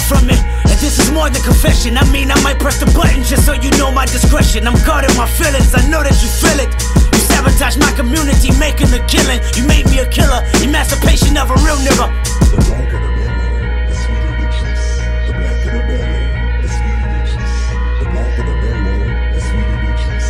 Can't 0.08 0.20
take 0.20 0.20
down 0.20 0.20
from 0.20 0.30
it. 0.30 0.40
And 0.70 0.78
this 0.80 0.98
is 0.98 1.10
more 1.10 1.30
than 1.30 1.42
confession. 1.42 1.98
I 1.98 2.04
mean, 2.10 2.30
I 2.30 2.40
might 2.42 2.58
press 2.58 2.78
the 2.78 2.86
button 2.86 3.22
just 3.24 3.46
so 3.46 3.52
you 3.52 3.70
know 3.78 3.90
my 3.92 4.06
discretion. 4.06 4.66
I'm 4.66 4.76
guarding 4.84 5.14
my 5.16 5.26
feelings. 5.28 5.74
I 5.74 5.86
know 5.88 6.02
that 6.02 6.16
you 6.22 6.28
feel 6.28 6.58
it. 6.60 6.70
You 7.12 7.20
sabotage 7.20 7.76
my 7.76 7.92
community, 7.92 8.50
making 8.58 8.92
a 8.92 9.00
killing. 9.06 9.40
You 9.56 9.66
made 9.66 9.86
me 9.86 9.98
a 10.00 10.06
killer. 10.08 10.42
Emancipation 10.62 11.36
of 11.36 11.50
a 11.50 11.56
real 11.64 11.76
nigga. 11.78 12.08
The 12.50 12.56
black 12.56 12.92
of 12.92 13.00
the 13.00 13.10
belly, 13.16 13.60
the 13.88 13.94
sweeter 13.94 14.32
richness. 14.40 14.82
The 15.26 15.32
black 15.36 15.60
of 15.66 15.72
the 15.74 15.82
belly, 15.88 16.24
the 16.62 16.68
sweeter 16.68 17.10
richness. 17.10 17.54
The 18.00 18.06
black 18.10 18.38
of 18.38 18.46
the 18.46 18.54
belly, 18.60 18.98
the 19.34 19.40
sweeter 19.40 19.78
richness. 19.86 20.26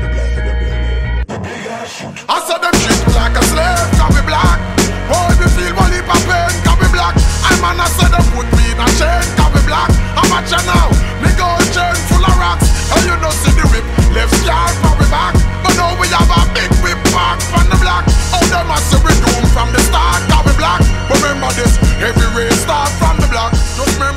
The 0.00 0.08
black 0.12 0.34
of 0.38 0.44
the 0.44 0.54
belly. 0.60 1.24
The 1.24 1.38
big 1.40 1.66
ass 1.70 1.88
shoot. 1.90 2.16
I 2.28 2.36
said 2.44 2.60
them 2.60 2.74
treat 2.82 3.00
me 3.06 3.12
like 3.14 3.34
a 3.34 3.44
slave, 3.50 3.88
can 3.98 4.10
be 4.14 4.22
black. 4.26 4.58
Boy, 5.08 5.36
me 5.40 5.46
feel 5.52 5.72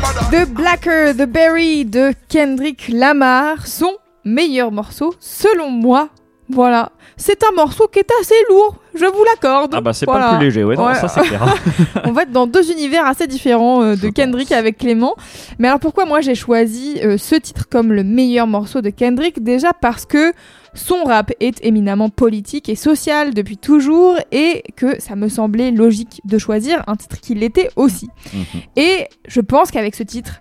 them 0.03 0.27
the 0.31 0.45
Blacker, 0.45 1.13
The 1.13 1.25
Berry 1.25 1.85
de 1.85 2.13
Kendrick 2.27 2.89
Lamar, 2.89 3.65
son 3.65 3.93
meilleur 4.23 4.71
morceau, 4.71 5.15
selon 5.19 5.69
moi. 5.69 6.09
Voilà. 6.49 6.91
C'est 7.17 7.43
un 7.43 7.51
morceau 7.55 7.87
qui 7.87 7.99
est 7.99 8.09
assez 8.21 8.35
lourd, 8.49 8.75
je 8.93 9.05
vous 9.05 9.23
l'accorde. 9.23 9.73
Ah 9.75 9.81
bah 9.81 9.91
c'est 9.93 10.05
Voilà. 10.05 10.25
pas 10.27 10.31
le 10.33 10.37
plus 10.37 10.45
léger, 10.45 10.63
ouais, 10.63 10.75
non, 10.75 10.85
Ouais. 10.85 10.95
ça 10.95 11.07
c'est 11.07 11.21
clair. 11.21 11.43
On 12.05 12.11
va 12.11 12.21
être 12.23 12.31
dans 12.31 12.45
deux 12.47 12.71
univers 12.71 13.05
assez 13.05 13.25
différents 13.27 13.81
euh, 13.81 13.95
de 13.95 14.01
Je 14.01 14.07
Kendrick 14.09 14.49
pense. 14.49 14.57
avec 14.57 14.77
Clément. 14.77 15.15
Mais 15.59 15.67
alors 15.67 15.79
pourquoi 15.79 16.05
moi 16.05 16.21
j'ai 16.21 16.35
choisi 16.35 16.99
euh, 17.03 17.17
ce 17.17 17.35
titre 17.35 17.65
comme 17.69 17.91
le 17.91 18.03
meilleur 18.03 18.45
morceau 18.47 18.81
de 18.81 18.89
Kendrick? 18.91 19.43
Déjà 19.43 19.73
parce 19.73 20.05
que 20.05 20.31
son 20.75 21.03
rap 21.05 21.31
est 21.39 21.57
éminemment 21.65 22.09
politique 22.09 22.69
et 22.69 22.75
social 22.75 23.33
depuis 23.33 23.57
toujours 23.57 24.15
et 24.31 24.63
que 24.75 25.01
ça 25.01 25.15
me 25.15 25.27
semblait 25.27 25.71
logique 25.71 26.21
de 26.23 26.37
choisir 26.37 26.83
un 26.85 26.95
titre 26.95 27.19
qui 27.19 27.33
l'était 27.33 27.69
aussi. 27.75 28.09
Mhm. 28.33 28.43
Et 28.75 29.07
je 29.27 29.41
pense 29.41 29.71
qu'avec 29.71 29.95
ce 29.95 30.03
titre, 30.03 30.33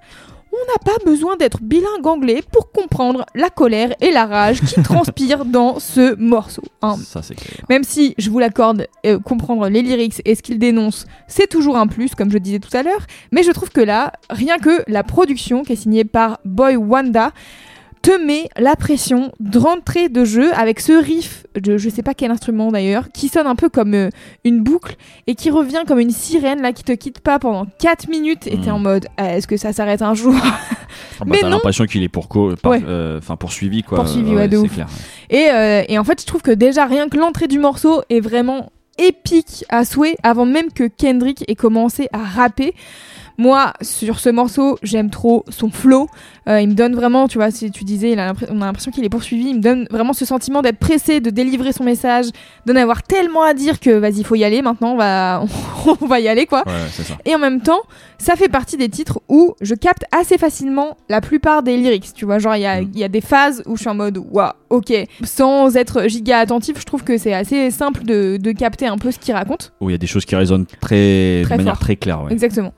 on 0.62 0.72
n'a 0.72 0.78
pas 0.92 1.04
besoin 1.04 1.36
d'être 1.36 1.58
bilingue 1.62 2.06
anglais 2.06 2.42
pour 2.52 2.70
comprendre 2.72 3.26
la 3.34 3.50
colère 3.50 3.94
et 4.00 4.10
la 4.10 4.26
rage 4.26 4.60
qui 4.60 4.82
transpirent 4.82 5.44
dans 5.44 5.78
ce 5.78 6.14
morceau. 6.16 6.62
hein. 6.82 6.96
Ça 7.04 7.22
c'est 7.22 7.34
clair. 7.34 7.64
Même 7.68 7.84
si, 7.84 8.14
je 8.18 8.30
vous 8.30 8.38
l'accorde, 8.38 8.86
euh, 9.04 9.18
comprendre 9.18 9.68
les 9.68 9.82
lyrics 9.82 10.20
et 10.24 10.34
ce 10.34 10.42
qu'il 10.42 10.58
dénonce, 10.58 11.06
c'est 11.28 11.48
toujours 11.48 11.76
un 11.76 11.86
plus, 11.86 12.14
comme 12.14 12.30
je 12.30 12.38
disais 12.38 12.58
tout 12.58 12.74
à 12.76 12.82
l'heure. 12.82 13.06
Mais 13.32 13.42
je 13.42 13.50
trouve 13.50 13.70
que 13.70 13.80
là, 13.80 14.12
rien 14.30 14.58
que 14.58 14.82
la 14.88 15.02
production, 15.02 15.62
qui 15.62 15.72
est 15.72 15.76
signée 15.76 16.04
par 16.04 16.38
Boy 16.44 16.76
Wanda, 16.76 17.32
te 18.06 18.24
met 18.24 18.48
la 18.56 18.76
pression 18.76 19.32
d'entrée 19.40 20.08
de 20.08 20.24
jeu 20.24 20.52
avec 20.54 20.78
ce 20.78 20.92
riff, 20.92 21.44
de 21.60 21.76
je 21.76 21.88
sais 21.88 22.02
pas 22.02 22.14
quel 22.14 22.30
instrument 22.30 22.70
d'ailleurs, 22.70 23.08
qui 23.12 23.26
sonne 23.28 23.46
un 23.48 23.56
peu 23.56 23.68
comme 23.68 23.94
euh, 23.94 24.10
une 24.44 24.62
boucle 24.62 24.94
et 25.26 25.34
qui 25.34 25.50
revient 25.50 25.82
comme 25.88 25.98
une 25.98 26.10
sirène 26.12 26.62
là 26.62 26.72
qui 26.72 26.84
te 26.84 26.92
quitte 26.92 27.18
pas 27.18 27.38
pendant 27.40 27.66
4 27.80 28.08
minutes 28.08 28.46
et 28.46 28.58
t'es 28.60 28.70
en 28.70 28.78
mode 28.78 29.06
Ah, 29.16 29.36
est-ce 29.36 29.48
que 29.48 29.56
ça 29.56 29.72
s'arrête 29.72 30.02
un 30.02 30.14
jour? 30.14 30.34
Ah 31.20 31.24
bah, 31.24 31.36
t'as 31.40 31.48
l'impression 31.48 31.86
qu'il 31.86 32.02
est 32.04 32.08
pour 32.08 32.28
co- 32.28 32.54
par- 32.56 32.72
Ouais. 32.72 32.82
euh, 32.86 33.18
enfin 33.18 33.36
poursuivi 33.36 33.82
quoi. 33.82 33.98
Poursuivi, 33.98 34.34
ouais, 34.34 34.46
de 34.48 34.58
ouf. 34.58 34.72
clair. 34.72 34.86
Et, 35.30 35.48
euh, 35.50 35.82
et 35.88 35.98
en 35.98 36.04
fait, 36.04 36.20
je 36.20 36.26
trouve 36.26 36.42
que 36.42 36.50
déjà 36.52 36.84
rien 36.86 37.08
que 37.08 37.16
l'entrée 37.16 37.48
du 37.48 37.58
morceau 37.58 38.02
est 38.10 38.20
vraiment 38.20 38.70
épique 38.98 39.64
à 39.68 39.84
souhait 39.84 40.16
avant 40.22 40.46
même 40.46 40.70
que 40.72 40.84
Kendrick 40.88 41.44
ait 41.48 41.54
commencé 41.54 42.08
à 42.12 42.18
rapper. 42.18 42.74
Moi, 43.38 43.72
sur 43.82 44.18
ce 44.18 44.28
morceau, 44.28 44.78
j'aime 44.82 45.10
trop 45.10 45.44
son 45.48 45.70
flow. 45.70 46.08
Euh, 46.48 46.60
il 46.60 46.68
me 46.68 46.74
donne 46.74 46.94
vraiment, 46.94 47.28
tu 47.28 47.38
vois, 47.38 47.50
si 47.50 47.70
tu 47.70 47.84
disais, 47.84 48.12
il 48.12 48.18
a 48.18 48.32
on 48.50 48.62
a 48.62 48.66
l'impression 48.66 48.90
qu'il 48.90 49.04
est 49.04 49.08
poursuivi. 49.08 49.48
Il 49.50 49.56
me 49.56 49.60
donne 49.60 49.86
vraiment 49.90 50.12
ce 50.12 50.24
sentiment 50.24 50.62
d'être 50.62 50.78
pressé, 50.78 51.20
de 51.20 51.30
délivrer 51.30 51.72
son 51.72 51.84
message, 51.84 52.26
d'en 52.66 52.76
avoir 52.76 53.02
tellement 53.02 53.42
à 53.42 53.52
dire 53.54 53.80
que 53.80 53.90
vas-y, 53.90 54.22
faut 54.24 54.36
y 54.36 54.44
aller 54.44 54.62
maintenant, 54.62 54.92
on 54.92 54.96
va, 54.96 55.44
on 56.00 56.06
va 56.06 56.20
y 56.20 56.28
aller 56.28 56.46
quoi. 56.46 56.62
Ouais, 56.66 56.72
ça. 56.90 57.14
Et 57.24 57.34
en 57.34 57.38
même 57.38 57.60
temps, 57.60 57.80
ça 58.18 58.36
fait 58.36 58.48
partie 58.48 58.76
des 58.76 58.88
titres 58.88 59.20
où 59.28 59.54
je 59.60 59.74
capte 59.74 60.04
assez 60.12 60.38
facilement 60.38 60.96
la 61.08 61.20
plupart 61.20 61.62
des 61.62 61.76
lyrics. 61.76 62.12
Tu 62.14 62.24
vois, 62.24 62.38
genre, 62.38 62.56
il 62.56 62.62
y 62.62 62.66
a, 62.66 62.80
Mm. 62.82 62.90
y 62.94 63.04
a 63.04 63.08
des 63.08 63.20
phases 63.20 63.62
où 63.66 63.76
je 63.76 63.80
suis 63.80 63.88
en 63.90 63.94
mode, 63.94 64.18
waouh, 64.30 64.50
ok. 64.70 64.92
Sans 65.24 65.76
être 65.76 66.08
giga 66.08 66.38
attentif, 66.38 66.78
je 66.78 66.84
trouve 66.84 67.02
que 67.04 67.16
c'est 67.18 67.32
assez 67.34 67.70
simple 67.70 68.04
de, 68.04 68.36
de 68.40 68.52
capter 68.52 68.86
un 68.86 68.98
peu 68.98 69.10
ce 69.10 69.18
qu'il 69.18 69.34
raconte. 69.34 69.72
Où 69.80 69.88
il 69.90 69.92
y 69.92 69.94
a 69.94 69.98
des 69.98 70.06
choses 70.06 70.24
qui 70.24 70.36
résonnent 70.36 70.66
très, 70.66 71.42
Très 71.44 71.54
de 71.54 71.58
manière 71.58 71.74
fort. 71.74 71.78
très 71.80 71.96
claire. 71.96 72.22
Ouais. 72.24 72.32
Exactement. 72.32 72.72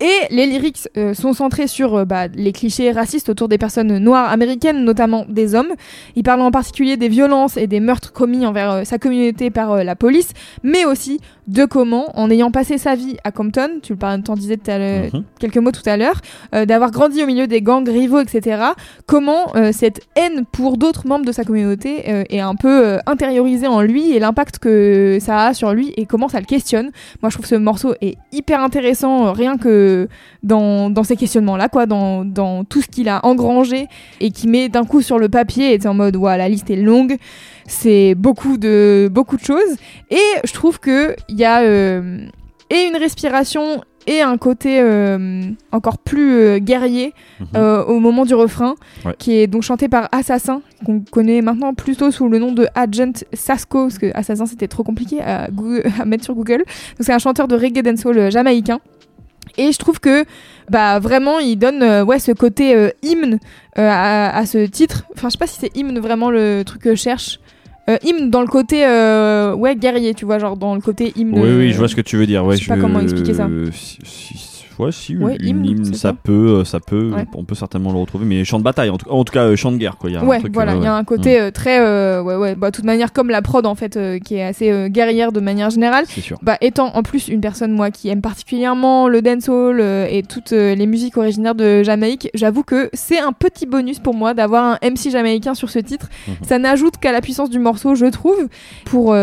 Et 0.00 0.32
les 0.34 0.46
lyrics 0.46 0.88
euh, 0.96 1.12
sont 1.12 1.32
centrés 1.32 1.66
sur 1.66 1.94
euh, 1.96 2.04
bah, 2.04 2.28
les 2.28 2.52
clichés 2.52 2.92
racistes 2.92 3.28
autour 3.28 3.48
des 3.48 3.58
personnes 3.58 3.98
noires 3.98 4.30
américaines, 4.30 4.84
notamment 4.84 5.24
des 5.28 5.54
hommes. 5.56 5.72
Il 6.14 6.22
parle 6.22 6.40
en 6.42 6.50
particulier 6.52 6.96
des 6.96 7.08
violences 7.08 7.56
et 7.56 7.66
des 7.66 7.80
meurtres 7.80 8.12
commis 8.12 8.46
envers 8.46 8.70
euh, 8.70 8.84
sa 8.84 8.98
communauté 8.98 9.50
par 9.50 9.82
la 9.82 9.96
police, 9.96 10.28
mais 10.62 10.84
aussi 10.84 11.20
de 11.48 11.64
comment, 11.64 12.06
en 12.18 12.30
ayant 12.30 12.50
passé 12.50 12.78
sa 12.78 12.94
vie 12.94 13.16
à 13.24 13.32
Compton, 13.32 13.80
tu 13.82 13.94
le 13.94 14.22
t'en 14.22 14.34
disais 14.34 14.56
tout 14.56 14.70
à 14.70 14.78
l'heure- 14.78 15.04
Mhm. 15.14 15.24
quelques 15.40 15.56
mots 15.56 15.72
tout 15.72 15.82
à 15.88 15.96
l'heure, 15.96 16.20
d'avoir 16.52 16.90
grandi 16.90 17.22
au 17.22 17.26
milieu 17.26 17.46
des 17.46 17.62
gangs 17.62 17.88
rivaux, 17.88 18.20
etc., 18.20 18.62
comment 19.06 19.52
cette 19.72 20.02
haine 20.14 20.44
pour 20.52 20.76
d'autres 20.76 21.06
membres 21.06 21.24
de 21.24 21.32
sa 21.32 21.44
communauté 21.44 22.02
est 22.28 22.40
un 22.40 22.54
peu 22.54 22.98
intériorisée 23.06 23.66
en 23.66 23.80
lui 23.80 24.12
et 24.12 24.18
l'impact 24.18 24.58
que 24.58 25.18
ça 25.20 25.46
a 25.46 25.54
sur 25.54 25.72
lui 25.72 25.94
et 25.96 26.04
comment 26.04 26.28
ça 26.28 26.38
le 26.40 26.44
questionne. 26.46 26.90
Moi, 27.22 27.30
je 27.30 27.36
trouve 27.36 27.46
ce 27.46 27.54
morceau 27.54 27.94
est 28.02 28.16
hyper 28.32 28.60
intéressant, 28.62 29.32
rien 29.32 29.56
que 29.56 29.87
dans, 30.42 30.90
dans 30.90 31.04
ces 31.04 31.16
questionnements-là, 31.16 31.68
quoi, 31.68 31.86
dans, 31.86 32.24
dans 32.24 32.64
tout 32.64 32.80
ce 32.82 32.88
qu'il 32.88 33.08
a 33.08 33.24
engrangé 33.24 33.86
et 34.20 34.30
qui 34.30 34.48
met 34.48 34.68
d'un 34.68 34.84
coup 34.84 35.02
sur 35.02 35.18
le 35.18 35.28
papier 35.28 35.72
et 35.72 35.78
t'es 35.78 35.88
en 35.88 35.94
mode, 35.94 36.16
ouais, 36.16 36.36
la 36.38 36.48
liste 36.48 36.70
est 36.70 36.76
longue, 36.76 37.16
c'est 37.66 38.14
beaucoup 38.14 38.56
de, 38.56 39.08
beaucoup 39.10 39.36
de 39.36 39.44
choses. 39.44 39.76
Et 40.10 40.18
je 40.44 40.52
trouve 40.52 40.80
qu'il 40.80 41.14
y 41.30 41.44
a 41.44 41.60
euh, 41.62 42.26
et 42.70 42.86
une 42.88 42.96
respiration 42.96 43.82
et 44.10 44.22
un 44.22 44.38
côté 44.38 44.80
euh, 44.80 45.42
encore 45.70 45.98
plus 45.98 46.32
euh, 46.32 46.58
guerrier 46.58 47.12
Mhm. 47.40 47.84
au 47.88 47.98
moment 48.00 48.24
du 48.24 48.34
refrain, 48.34 48.74
Ouais. 49.04 49.14
qui 49.18 49.34
est 49.36 49.46
donc 49.46 49.62
chanté 49.62 49.86
par 49.88 50.08
Assassin, 50.12 50.60
qu'on 50.84 51.00
connaît 51.00 51.40
maintenant 51.42 51.72
plutôt 51.74 52.10
sous 52.10 52.28
le 52.28 52.38
nom 52.38 52.52
de 52.52 52.66
Agent 52.74 53.12
Sasco, 53.34 53.82
parce 53.84 53.98
que 53.98 54.10
Assassin 54.14 54.46
c'était 54.46 54.66
trop 54.66 54.82
compliqué 54.82 55.20
à, 55.20 55.48
Google- 55.52 55.82
à 56.00 56.04
mettre 56.06 56.24
sur 56.24 56.34
Google. 56.34 56.58
Donc 56.58 56.66
c'est 57.00 57.12
un 57.12 57.18
chanteur 57.18 57.48
de 57.48 57.54
reggae 57.56 57.82
dancehall 57.82 58.30
jamaïcain. 58.32 58.80
Et 59.58 59.72
je 59.72 59.78
trouve 59.78 60.00
que 60.00 60.24
bah 60.70 60.98
vraiment 61.00 61.38
il 61.40 61.56
donne 61.56 61.82
euh, 61.82 62.04
ouais 62.04 62.18
ce 62.18 62.32
côté 62.32 62.74
euh, 62.74 62.90
hymne 63.02 63.38
euh, 63.78 63.88
à, 63.90 64.36
à 64.36 64.46
ce 64.46 64.64
titre. 64.66 65.04
Enfin 65.14 65.28
je 65.28 65.32
sais 65.32 65.38
pas 65.38 65.46
si 65.46 65.58
c'est 65.60 65.76
hymne 65.76 65.98
vraiment 65.98 66.30
le 66.30 66.62
truc 66.64 66.80
que 66.82 66.94
je 66.94 67.00
cherche. 67.02 67.40
Euh, 67.90 67.96
hymne 68.04 68.30
dans 68.30 68.42
le 68.42 68.46
côté 68.48 68.82
ouais 68.86 69.74
guerrier, 69.76 70.14
tu 70.14 70.24
vois 70.26 70.38
genre 70.38 70.56
dans 70.56 70.74
le 70.74 70.80
côté 70.80 71.12
hymne. 71.16 71.38
Oui, 71.38 71.50
oui, 71.56 71.72
je 71.72 71.78
vois 71.78 71.88
ce 71.88 71.96
que 71.96 72.02
tu 72.02 72.16
veux 72.16 72.26
dire. 72.26 72.44
Ouais, 72.44 72.56
je 72.56 72.64
sais 72.64 72.68
pas 72.68 72.76
comment 72.80 73.00
expliquer 73.00 73.34
ça. 73.34 73.48
Si, 73.72 73.98
si- 74.04 74.57
ouais, 74.78 74.92
si, 74.92 75.16
Ouais, 75.16 75.36
une 75.40 75.64
hymne, 75.64 75.94
ça 75.94 76.12
peut, 76.12 76.58
euh, 76.60 76.64
ça 76.64 76.80
peut, 76.80 77.10
Ouais. 77.14 77.24
on 77.34 77.44
peut 77.44 77.54
certainement 77.54 77.92
le 77.92 77.98
retrouver, 77.98 78.24
mais 78.24 78.44
chant 78.44 78.58
de 78.58 78.64
bataille, 78.64 78.90
en 78.90 78.98
tout, 78.98 79.08
en 79.10 79.24
tout 79.24 79.32
cas, 79.32 79.44
euh, 79.44 79.56
chant 79.56 79.72
de 79.72 79.76
guerre, 79.76 79.96
quoi. 79.96 80.10
Il 80.10 80.14
y 80.14 80.16
a 80.16 80.20
un 80.20 80.26
Ouais, 80.26 80.38
truc, 80.38 80.52
voilà, 80.54 80.74
il 80.76 80.82
y 80.82 80.86
a 80.86 80.94
un 80.94 81.04
côté 81.04 81.40
euh, 81.40 81.50
très 81.50 81.80
euh, 81.80 82.22
ouais 82.22 82.36
ouais, 82.36 82.54
bah 82.54 82.70
de 82.70 82.76
toute 82.76 82.84
manière 82.84 83.12
comme 83.12 83.30
la 83.30 83.42
prod 83.42 83.64
en 83.66 83.74
fait 83.74 83.96
euh, 83.96 84.18
qui 84.18 84.36
est 84.36 84.42
assez 84.44 84.88
guerrière 84.90 85.32
de 85.32 85.40
manière 85.40 85.70
générale. 85.70 86.04
C'est 86.08 86.20
sûr. 86.20 86.38
Bah, 86.42 86.56
étant 86.60 86.94
en 86.94 87.02
plus 87.02 87.28
une 87.28 87.40
personne 87.40 87.72
moi 87.72 87.90
qui 87.90 88.08
aime 88.08 88.20
particulièrement 88.20 89.08
le 89.08 89.22
dancehall 89.22 89.80
et 89.80 90.22
toutes 90.28 90.50
les 90.52 90.86
musiques 90.86 91.16
originaires 91.16 91.54
de 91.54 91.82
Jamaïque, 91.82 92.30
j'avoue 92.34 92.62
que 92.62 92.90
c'est 92.92 93.18
un 93.18 93.32
petit 93.32 93.66
bonus 93.66 93.98
pour 93.98 94.14
moi 94.14 94.34
d'avoir 94.34 94.64
un 94.64 94.78
MC 94.88 95.10
jamaïcain 95.10 95.54
sur 95.54 95.70
ce 95.70 95.78
titre. 95.78 96.08
Mhm. 96.26 96.34
Ça 96.42 96.58
n'ajoute 96.58 96.96
qu'à 96.98 97.12
la 97.12 97.20
puissance 97.20 97.50
du 97.50 97.58
morceau, 97.58 97.94
je 97.94 98.06
trouve, 98.06 98.48
pour 98.84 99.14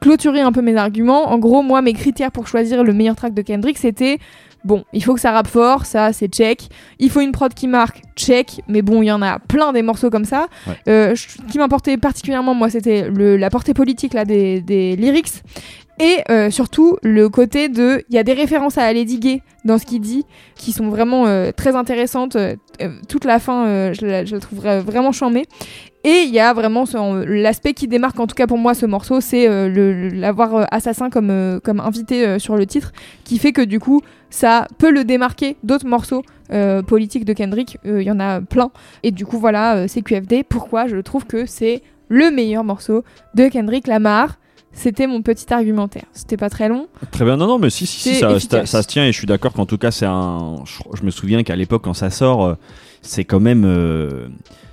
clôturer 0.00 0.40
un 0.40 0.52
peu 0.52 0.62
mes 0.62 0.76
arguments. 0.76 1.28
En 1.30 1.38
gros, 1.38 1.62
moi 1.62 1.82
mes 1.82 1.92
critères 1.92 2.32
pour 2.32 2.46
choisir 2.46 2.82
le 2.84 2.92
meilleur 2.92 3.16
track 3.16 3.34
de 3.34 3.42
Kendrick, 3.42 3.78
c'était 3.78 4.18
Bon, 4.64 4.84
il 4.92 5.02
faut 5.02 5.14
que 5.14 5.20
ça 5.20 5.30
rappe 5.32 5.46
fort, 5.48 5.86
ça 5.86 6.12
c'est 6.12 6.28
check. 6.28 6.68
Il 6.98 7.10
faut 7.10 7.20
une 7.20 7.32
prod 7.32 7.52
qui 7.54 7.66
marque, 7.66 8.02
check. 8.16 8.60
Mais 8.68 8.82
bon, 8.82 9.02
il 9.02 9.06
y 9.06 9.12
en 9.12 9.22
a 9.22 9.38
plein 9.38 9.72
des 9.72 9.82
morceaux 9.82 10.10
comme 10.10 10.24
ça. 10.26 10.48
Ouais. 10.66 10.74
Euh, 10.88 11.14
qui 11.50 11.58
m'importait 11.58 11.96
particulièrement, 11.96 12.54
moi, 12.54 12.68
c'était 12.70 13.08
la 13.10 13.50
portée 13.50 13.72
politique 13.74 14.12
là 14.14 14.24
des, 14.24 14.60
des 14.60 14.96
lyrics. 14.96 15.42
Et 15.98 16.16
euh, 16.30 16.50
surtout, 16.50 16.96
le 17.02 17.28
côté 17.28 17.68
de. 17.68 18.02
Il 18.08 18.14
y 18.14 18.18
a 18.18 18.22
des 18.22 18.32
références 18.32 18.78
à 18.78 18.90
Lady 18.92 19.18
Gay 19.18 19.42
dans 19.66 19.76
ce 19.76 19.84
qu'il 19.84 20.00
dit, 20.00 20.24
qui 20.56 20.72
sont 20.72 20.88
vraiment 20.88 21.26
euh, 21.26 21.50
très 21.54 21.76
intéressantes. 21.76 22.36
Euh, 22.36 22.56
toute 23.06 23.26
la 23.26 23.38
fin, 23.38 23.92
je, 23.92 24.06
la, 24.06 24.24
je 24.24 24.34
la 24.34 24.40
trouve 24.40 24.64
vra- 24.64 24.80
vraiment 24.80 25.12
charmée. 25.12 25.44
Et 26.02 26.22
il 26.26 26.30
y 26.32 26.38
a 26.40 26.54
vraiment 26.54 26.84
l'aspect 27.26 27.74
qui 27.74 27.86
démarque, 27.86 28.18
en 28.18 28.26
tout 28.26 28.34
cas 28.34 28.46
pour 28.46 28.56
moi, 28.56 28.72
ce 28.74 28.86
morceau, 28.86 29.20
c'est 29.20 29.46
euh, 29.48 30.08
l'avoir 30.14 30.54
euh, 30.56 30.64
assassin 30.70 31.10
comme, 31.10 31.28
euh, 31.30 31.60
comme 31.60 31.78
invité 31.78 32.38
sur 32.38 32.56
le 32.56 32.64
titre, 32.64 32.92
qui 33.24 33.38
fait 33.38 33.52
que 33.52 33.60
du 33.60 33.78
coup, 33.80 34.00
ça 34.30 34.66
peut 34.78 34.90
le 34.90 35.04
démarquer 35.04 35.56
d'autres 35.62 35.86
morceaux 35.86 36.22
politiques 36.86 37.24
de 37.24 37.32
Kendrick. 37.32 37.76
Il 37.84 38.02
y 38.02 38.10
en 38.10 38.18
a 38.18 38.40
plein. 38.40 38.70
Et 39.04 39.12
du 39.12 39.24
coup, 39.24 39.38
voilà, 39.38 39.86
c'est 39.86 40.02
QFD. 40.02 40.42
Pourquoi 40.48 40.88
je 40.88 40.96
trouve 40.96 41.24
que 41.24 41.46
c'est 41.46 41.80
le 42.08 42.30
meilleur 42.32 42.64
morceau 42.64 43.04
de 43.34 43.46
Kendrick 43.48 43.86
Lamar? 43.86 44.36
C'était 44.72 45.06
mon 45.06 45.20
petit 45.22 45.52
argumentaire. 45.52 46.04
C'était 46.12 46.36
pas 46.36 46.48
très 46.50 46.68
long. 46.68 46.88
Très 47.12 47.24
bien, 47.24 47.36
non, 47.36 47.46
non, 47.46 47.58
mais 47.58 47.70
si, 47.70 47.86
si, 47.86 47.98
si 47.98 48.14
ça, 48.16 48.32
efficace. 48.32 48.60
ça- 48.70 48.78
ça 48.78 48.82
se 48.82 48.88
tient 48.88 49.04
et 49.04 49.12
je 49.12 49.18
suis 49.18 49.26
d'accord 49.26 49.52
qu'en 49.52 49.66
tout 49.66 49.78
cas, 49.78 49.90
c'est 49.92 50.06
un. 50.06 50.56
Je, 50.64 50.80
je 50.98 51.04
me 51.04 51.10
souviens 51.10 51.42
qu'à 51.44 51.54
l'époque, 51.56 51.82
quand 51.84 51.94
ça 51.94 52.10
sort, 52.10 52.56
c'est 53.02 53.24
quand 53.24 53.40
même. 53.40 53.64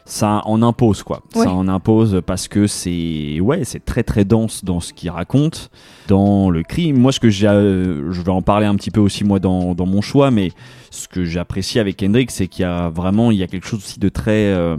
Ça 0.10 0.42
en 0.46 0.62
impose, 0.64 1.04
quoi. 1.04 1.22
Ouais. 1.36 1.44
Ça 1.44 1.52
en 1.52 1.68
impose 1.68 2.22
parce 2.26 2.48
que 2.48 2.66
c'est. 2.66 3.40
Ouais, 3.42 3.66
c'est 3.66 3.84
très 3.84 4.04
très 4.04 4.24
dense 4.24 4.64
dans 4.64 4.80
ce 4.80 4.94
qu'il 4.94 5.10
raconte, 5.10 5.70
dans 6.08 6.50
le 6.50 6.64
cri. 6.64 6.94
Moi, 6.94 7.12
ce 7.12 7.20
que 7.20 7.30
j'ai. 7.30 7.48
euh, 7.48 8.12
je 8.14 8.22
vais 8.22 8.32
en 8.32 8.42
parler 8.42 8.66
un 8.66 8.76
petit 8.76 8.90
peu 8.90 9.02
aussi, 9.02 9.26
moi, 9.26 9.40
dans, 9.40 9.76
dans 9.76 9.86
mon 9.86 10.00
choix, 10.02 10.32
mais 10.32 10.52
ce 10.92 11.10
que 11.10 11.26
j'apprécie 11.26 11.78
avec 11.78 11.98
Kendrick, 11.98 12.32
c'est 12.32 12.48
qu'il 12.48 12.64
y 12.64 12.66
a 12.66 12.88
vraiment. 12.90 13.32
Il 13.32 13.38
y 13.38 13.44
a 13.44 13.48
quelque 13.48 13.68
chose 13.68 13.80
aussi 13.80 14.00
de 14.00 14.08
très. 14.10 14.46
euh, 14.54 14.78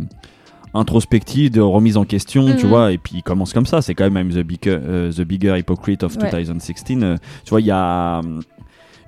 introspectif 0.75 1.51
de 1.51 1.63
remise 1.63 1.97
en 1.97 2.05
question 2.05 2.55
tu 2.55 2.65
Mhm. 2.65 2.69
vois 2.71 2.93
et 2.93 2.99
puis 2.99 3.17
il 3.17 3.23
commence 3.23 3.55
comme 3.55 3.65
ça 3.65 3.81
c'est 3.81 3.95
quand 3.95 4.09
même 4.11 4.31
I'm 4.31 4.35
the 4.35 4.47
bigger, 4.47 4.79
euh, 4.83 5.11
the 5.11 5.23
bigger 5.23 5.59
hypocrite 5.59 6.03
of 6.03 6.15
Ouais. 6.17 6.31
2016 6.31 6.85
euh, 7.03 7.17
tu 7.45 7.51
vois 7.51 7.63
il 7.63 7.67
y 7.67 7.71
a 7.71 8.21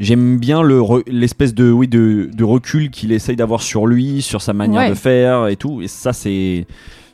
j'aime 0.00 0.38
bien 0.38 0.62
le 0.62 0.80
re- 0.80 1.02
l'espèce 1.06 1.54
de 1.54 1.70
oui 1.70 1.86
de, 1.86 2.28
de 2.32 2.44
recul 2.44 2.90
qu'il 2.90 3.12
essaye 3.12 3.36
d'avoir 3.36 3.62
sur 3.62 3.86
lui 3.86 4.22
sur 4.22 4.42
sa 4.42 4.52
manière 4.52 4.80
Ouais. 4.82 4.88
de 4.90 4.94
faire 4.94 5.46
et 5.46 5.56
tout 5.56 5.82
et 5.82 5.86
ça 5.88 6.12
c'est 6.12 6.66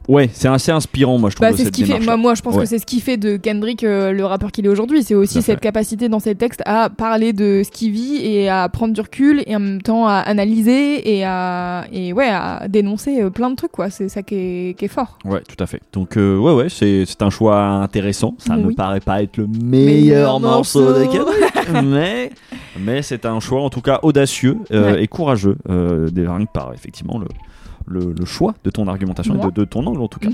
ouais 0.08 0.30
c'est 0.32 0.48
assez 0.48 0.70
inspirant 0.72 1.18
moi 1.18 1.30
je 1.30 1.36
trouve 1.36 1.48
Bah, 1.48 1.54
c'est 1.56 1.64
ce 1.64 1.70
qui 1.70 1.84
fait. 1.84 1.98
Moi, 2.00 2.16
moi, 2.16 2.34
je 2.34 2.42
pense 2.42 2.54
Ouais. 2.54 2.62
que 2.62 2.68
c'est 2.68 2.78
ce 2.78 2.86
qui 2.86 3.00
fait 3.00 3.16
de 3.16 3.36
Kendrick 3.36 3.82
euh, 3.84 4.12
le 4.12 4.24
rappeur 4.24 4.52
qu'il 4.52 4.64
est 4.66 4.68
aujourd'hui. 4.68 5.02
C'est 5.02 5.14
aussi 5.14 5.42
cette 5.42 5.60
capacité 5.60 6.08
dans 6.08 6.18
ses 6.20 6.34
textes 6.34 6.62
à 6.66 6.90
parler 6.90 7.32
de 7.32 7.62
ce 7.64 7.70
qu'il 7.70 7.90
vit 7.92 8.16
et 8.16 8.48
à 8.48 8.68
prendre 8.68 8.92
du 8.94 9.00
recul 9.00 9.42
et 9.46 9.56
en 9.56 9.60
même 9.60 9.82
temps 9.82 10.06
à 10.06 10.14
analyser 10.16 11.16
et 11.16 11.24
à 11.24 11.84
et 11.92 12.12
ouais 12.12 12.28
à 12.28 12.66
dénoncer 12.68 13.20
euh, 13.22 13.30
plein 13.30 13.50
de 13.50 13.56
trucs 13.56 13.72
quoi. 13.72 13.90
C'est 13.90 14.08
ça 14.08 14.22
qui 14.22 14.34
est, 14.36 14.78
qui 14.78 14.84
est 14.84 14.88
fort. 14.88 15.18
ouais 15.24 15.40
tout 15.48 15.62
à 15.62 15.66
fait 15.66 15.80
donc 15.92 16.16
euh, 16.16 16.38
ouais 16.38 16.52
ouais 16.54 16.68
c'est 16.68 17.04
c'est 17.06 17.22
un 17.22 17.30
choix 17.30 17.60
intéressant 17.60 18.34
ça 18.38 18.56
me 18.56 18.66
Oui. 18.66 18.74
paraît 18.74 19.00
pas 19.00 19.22
être 19.22 19.36
le 19.36 19.46
Meilleur 19.46 20.38
meilleur 20.38 20.40
morceau 20.40 20.92
de. 20.92 21.04
Kendrick 21.04 21.82
mais 21.84 22.30
mais 22.78 23.02
c'est 23.02 23.26
un 23.26 23.40
choix 23.40 23.62
en 23.62 23.70
tout 23.70 23.80
cas 23.80 24.00
audacieux 24.02 24.56
euh, 24.72 24.92
Ouais. 24.94 25.02
et 25.02 25.08
courageux 25.08 25.56
euh, 25.68 26.08
des- 26.10 26.26
par 26.52 26.72
effectivement 26.74 27.18
le, 27.18 27.26
le, 27.86 28.12
le 28.18 28.24
choix 28.24 28.54
de 28.64 28.70
ton 28.70 28.86
argumentation 28.88 29.34
et 29.40 29.44
de, 29.46 29.50
de 29.50 29.64
ton 29.64 29.86
angle 29.86 30.00
en 30.02 30.08
tout 30.08 30.18
cas 30.20 30.28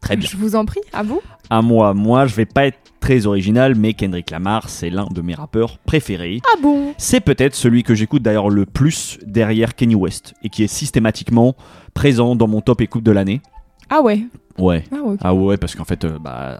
très 0.00 0.16
bien 0.16 0.28
Je 0.30 0.36
vous 0.36 0.56
en 0.56 0.64
prie. 0.64 0.80
À 0.92 1.02
vous. 1.02 1.20
à 1.50 1.62
moi 1.62 1.94
moi 1.94 2.26
je 2.26 2.34
vais 2.34 2.46
pas 2.46 2.66
être 2.66 2.78
très 3.00 3.26
original 3.26 3.74
mais 3.74 3.94
Kendrick 3.94 4.30
Lamar 4.30 4.68
c'est 4.68 4.90
l'un 4.90 5.06
de 5.10 5.22
mes 5.22 5.34
rappeurs 5.34 5.78
préférés 5.78 6.40
Ah 6.52 6.56
bon? 6.62 6.94
c'est 6.98 7.20
peut-être 7.20 7.54
celui 7.54 7.82
que 7.82 7.94
j'écoute 7.94 8.22
d'ailleurs 8.22 8.50
le 8.50 8.66
plus 8.66 9.18
derrière 9.26 9.74
Kenny 9.74 9.94
West 9.94 10.34
et 10.42 10.48
qui 10.48 10.64
est 10.64 10.68
systématiquement 10.68 11.54
présent 11.94 12.36
dans 12.36 12.48
mon 12.48 12.60
top 12.60 12.80
écoute 12.80 13.04
de 13.04 13.12
l'année 13.12 13.40
Ah 13.88 14.02
ouais? 14.02 14.26
ouais 14.58 14.84
Ah 14.92 14.96
ah 15.20 15.34
ouais, 15.34 15.56
parce 15.58 15.74
qu'en 15.74 15.84
fait, 15.84 16.04
euh, 16.04 16.18
bah, 16.18 16.58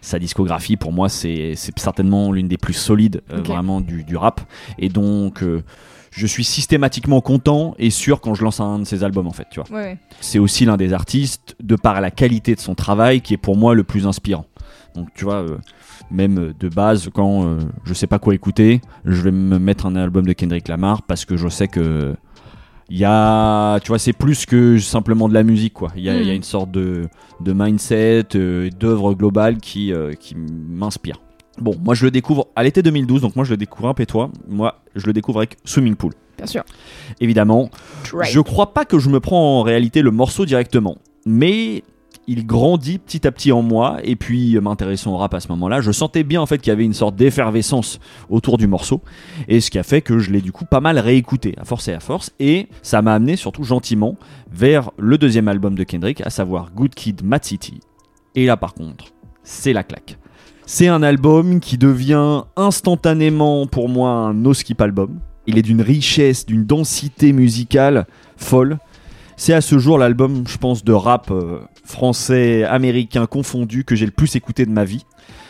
sa 0.00 0.18
discographie, 0.18 0.76
pour 0.76 0.92
moi, 0.92 1.08
c'est 1.08 1.52
certainement 1.54 2.32
l'une 2.32 2.48
des 2.48 2.56
plus 2.56 2.72
solides 2.74 3.22
euh, 3.30 3.42
vraiment 3.42 3.80
du, 3.82 4.04
du 4.04 4.16
rap. 4.16 4.40
Et 4.78 4.88
donc, 4.88 5.42
euh, 5.42 5.62
je 6.16 6.26
suis 6.26 6.44
systématiquement 6.44 7.20
content 7.20 7.74
et 7.78 7.90
sûr 7.90 8.20
quand 8.20 8.34
je 8.34 8.42
lance 8.42 8.60
un 8.60 8.78
de 8.80 8.84
ses 8.84 9.04
albums, 9.04 9.26
en 9.26 9.32
fait, 9.32 9.46
tu 9.50 9.60
vois. 9.60 9.68
Ouais, 9.70 9.84
ouais. 9.84 9.98
C'est 10.20 10.38
aussi 10.38 10.64
l'un 10.64 10.76
des 10.76 10.92
artistes, 10.92 11.54
de 11.62 11.76
par 11.76 12.00
la 12.00 12.10
qualité 12.10 12.54
de 12.54 12.60
son 12.60 12.74
travail, 12.74 13.20
qui 13.20 13.34
est 13.34 13.38
pour 13.38 13.56
moi 13.56 13.74
le 13.74 13.84
plus 13.84 14.06
inspirant. 14.06 14.46
Donc, 14.94 15.08
tu 15.14 15.24
vois, 15.24 15.42
euh, 15.42 15.58
même 16.10 16.54
de 16.58 16.68
base, 16.70 17.10
quand 17.12 17.44
euh, 17.44 17.58
je 17.84 17.92
sais 17.92 18.06
pas 18.06 18.18
quoi 18.18 18.34
écouter, 18.34 18.80
je 19.04 19.20
vais 19.20 19.30
me 19.30 19.58
mettre 19.58 19.84
un 19.86 19.94
album 19.96 20.24
de 20.26 20.32
Kendrick 20.32 20.68
Lamar 20.68 21.02
parce 21.02 21.24
que 21.24 21.36
je 21.36 21.48
sais 21.48 21.68
que. 21.68 22.14
Il 22.88 22.96
y 22.98 23.04
a, 23.04 23.80
tu 23.80 23.88
vois, 23.88 23.98
c'est 23.98 24.12
plus 24.12 24.46
que 24.46 24.78
simplement 24.78 25.28
de 25.28 25.34
la 25.34 25.42
musique, 25.42 25.72
quoi. 25.72 25.90
Il 25.96 26.04
y 26.04 26.08
a, 26.08 26.14
Mm. 26.14 26.22
y 26.22 26.30
a 26.30 26.34
une 26.34 26.44
sorte 26.44 26.70
de, 26.70 27.08
de 27.40 27.52
mindset, 27.52 28.26
euh, 28.36 28.70
d'œuvre 28.70 29.12
globale 29.14 29.56
qui, 29.58 29.92
euh, 29.92 30.12
qui 30.12 30.36
m'inspire. 30.36 31.20
Bon, 31.58 31.74
moi 31.82 31.94
je 31.94 32.04
le 32.04 32.10
découvre 32.10 32.48
à 32.54 32.62
l'été 32.62 32.82
2012, 32.82 33.22
donc 33.22 33.36
moi 33.36 33.44
je 33.44 33.50
le 33.50 33.56
découvre 33.56 33.88
un 33.88 33.94
peu 33.94 34.06
toi? 34.06 34.30
Moi 34.48 34.80
je 34.94 35.06
le 35.06 35.12
découvre 35.12 35.38
avec 35.40 35.56
Swimming 35.64 35.96
Pool. 35.96 36.12
Bien 36.36 36.46
sûr. 36.46 36.64
Évidemment, 37.20 37.70
Right. 38.12 38.30
je 38.30 38.40
crois 38.40 38.74
pas 38.74 38.84
que 38.84 38.98
je 38.98 39.08
me 39.08 39.20
prends 39.20 39.60
en 39.60 39.62
réalité 39.62 40.02
le 40.02 40.10
morceau 40.10 40.44
directement, 40.44 40.96
mais 41.24 41.82
il 42.28 42.44
grandit 42.44 42.98
petit 42.98 43.26
à 43.26 43.30
petit 43.32 43.52
en 43.52 43.62
moi. 43.62 43.98
Et 44.02 44.16
puis, 44.16 44.56
euh, 44.56 44.60
m'intéressant 44.60 45.12
au 45.14 45.16
rap 45.16 45.32
à 45.32 45.40
ce 45.40 45.48
moment-là, 45.48 45.80
je 45.80 45.92
sentais 45.92 46.24
bien 46.24 46.40
en 46.42 46.46
fait 46.46 46.58
qu'il 46.58 46.70
y 46.70 46.72
avait 46.72 46.84
une 46.84 46.92
sorte 46.92 47.14
d'effervescence 47.16 48.00
autour 48.28 48.58
du 48.58 48.66
morceau, 48.66 49.00
et 49.48 49.60
ce 49.60 49.70
qui 49.70 49.78
a 49.78 49.82
fait 49.84 50.02
que 50.02 50.18
je 50.18 50.30
l'ai 50.32 50.40
du 50.42 50.50
coup 50.52 50.64
pas 50.66 50.80
mal 50.80 50.98
réécouté, 50.98 51.54
à 51.56 51.64
force 51.64 51.88
et 51.88 51.94
à 51.94 52.00
force, 52.00 52.32
et 52.40 52.68
ça 52.82 53.00
m'a 53.00 53.14
amené 53.14 53.36
surtout 53.36 53.62
gentiment 53.64 54.16
vers 54.52 54.90
le 54.98 55.16
deuxième 55.18 55.48
album 55.48 55.74
de 55.76 55.84
Kendrick, 55.84 56.20
à 56.20 56.30
savoir 56.30 56.70
Good 56.74 56.94
Kid, 56.94 57.24
Mad 57.24 57.44
City. 57.44 57.80
Et 58.34 58.44
là, 58.44 58.56
par 58.58 58.74
contre, 58.74 59.06
c'est 59.44 59.72
la 59.72 59.84
claque. 59.84 60.18
C'est 60.68 60.88
un 60.88 61.02
album 61.02 61.60
qui 61.60 61.78
devient 61.78 62.42
instantanément 62.56 63.66
pour 63.66 63.88
moi 63.88 64.10
un 64.10 64.34
no 64.34 64.52
skip 64.52 64.80
album. 64.80 65.20
Il 65.46 65.58
est 65.58 65.62
d'une 65.62 65.80
richesse, 65.80 66.44
d'une 66.44 66.64
densité 66.66 67.32
musicale 67.32 68.06
folle. 68.36 68.78
C'est 69.36 69.52
à 69.52 69.60
ce 69.60 69.78
jour 69.78 69.96
l'album, 69.98 70.42
je 70.48 70.56
pense, 70.58 70.82
de 70.82 70.92
rap 70.92 71.30
euh, 71.30 71.60
français, 71.84 72.64
américain 72.64 73.26
confondu 73.26 73.84
que 73.84 73.94
j'ai 73.94 74.06
le 74.06 74.10
plus 74.12 74.34
écouté 74.34 74.66
de 74.66 74.70
ma 74.72 74.84
vie. 74.84 75.04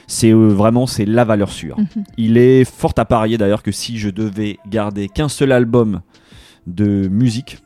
C'est 0.06 0.32
euh, 0.32 0.48
vraiment 0.48 0.86
c'est 0.86 1.06
la 1.06 1.24
valeur 1.24 1.50
sûre. 1.50 1.78
Mhm. 1.78 2.04
Il 2.18 2.36
est 2.36 2.64
fort 2.64 2.92
à 2.98 3.04
parier 3.06 3.38
d'ailleurs 3.38 3.62
que 3.62 3.72
si 3.72 3.96
je 3.98 4.10
devais 4.10 4.58
garder 4.68 5.08
qu'un 5.08 5.28
seul 5.28 5.50
album 5.50 6.00
de 6.66 7.08
musique, 7.08 7.58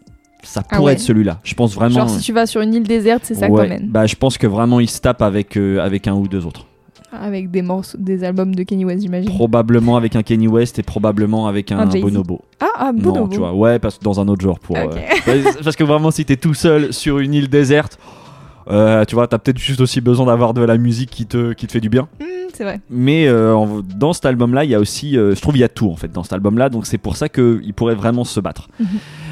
ça 0.44 0.62
Ah 0.70 0.76
pourrait 0.76 0.84
ouais. 0.84 0.92
être 0.92 1.00
celui-là. 1.00 1.40
Je 1.42 1.54
pense 1.54 1.74
vraiment. 1.74 1.94
Genre 2.00 2.10
si 2.10 2.20
tu 2.20 2.32
vas 2.32 2.46
sur 2.46 2.60
une 2.60 2.74
île 2.74 2.84
déserte, 2.86 3.22
c'est 3.24 3.34
ça 3.34 3.48
Ouais, 3.50 3.64
t'emmènes. 3.64 3.88
bah, 3.88 4.06
je 4.06 4.14
pense 4.14 4.38
que 4.38 4.46
vraiment 4.46 4.78
il 4.78 4.88
se 4.88 5.00
tape 5.00 5.20
avec, 5.22 5.56
euh, 5.56 5.80
avec 5.80 6.06
un 6.06 6.14
ou 6.14 6.28
deux 6.28 6.46
autres. 6.46 6.66
Avec 7.12 7.50
des 7.50 7.62
morceaux, 7.62 7.98
des 7.98 8.22
albums 8.22 8.54
de 8.54 8.62
Kenny 8.62 8.84
West, 8.84 9.02
j'imagine. 9.02 9.30
Probablement 9.30 9.96
avec 9.96 10.14
un 10.16 10.22
Kenny 10.22 10.46
West 10.46 10.78
et 10.78 10.82
probablement 10.82 11.48
avec 11.48 11.72
un. 11.72 11.86
Bonobo. 11.86 12.40
Ah, 12.60 12.66
ah, 12.76 12.92
Non, 12.92 13.00
Bonobo. 13.12 13.28
tu 13.32 13.38
vois, 13.38 13.52
ouais, 13.52 13.78
parce 13.80 13.98
que 13.98 14.04
dans 14.04 14.20
un 14.20 14.28
autre 14.28 14.42
genre 14.42 14.58
pour. 14.60 14.76
Euh, 14.76 14.88
parce 15.64 15.74
que 15.76 15.84
vraiment, 15.84 16.10
si 16.10 16.24
t'es 16.24 16.36
tout 16.36 16.54
seul 16.54 16.92
sur 16.92 17.18
une 17.18 17.34
île 17.34 17.48
déserte, 17.48 17.98
euh, 18.70 19.04
tu 19.04 19.16
vois, 19.16 19.26
t'as 19.26 19.38
peut-être 19.38 19.58
juste 19.58 19.80
aussi 19.80 20.00
besoin 20.00 20.26
d'avoir 20.26 20.54
de 20.54 20.60
la 20.62 20.78
musique 20.78 21.10
qui 21.10 21.26
te, 21.26 21.52
qui 21.52 21.66
te 21.66 21.72
fait 21.72 21.80
du 21.80 21.88
bien. 21.88 22.08
Hmm, 22.20 22.24
c'est 22.54 22.62
vrai. 22.62 22.80
Mais 22.90 23.26
euh, 23.26 23.56
en- 23.56 23.80
dans 23.80 24.12
cet 24.12 24.26
album-là, 24.26 24.64
il 24.64 24.70
y 24.70 24.74
a 24.76 24.78
aussi, 24.80 25.16
euh, 25.16 25.34
je 25.34 25.40
trouve, 25.40 25.56
il 25.56 25.60
y 25.60 25.64
a 25.64 25.68
tout 25.68 25.90
en 25.90 25.96
fait 25.96 26.12
dans 26.12 26.22
cet 26.22 26.34
album-là, 26.34 26.68
donc 26.68 26.86
c'est 26.86 26.98
pour 26.98 27.16
ça 27.16 27.28
qu'il 27.28 27.72
pourrait 27.74 27.96
vraiment 27.96 28.22
se 28.24 28.38
battre. 28.38 28.68
Mhm. 28.78 28.86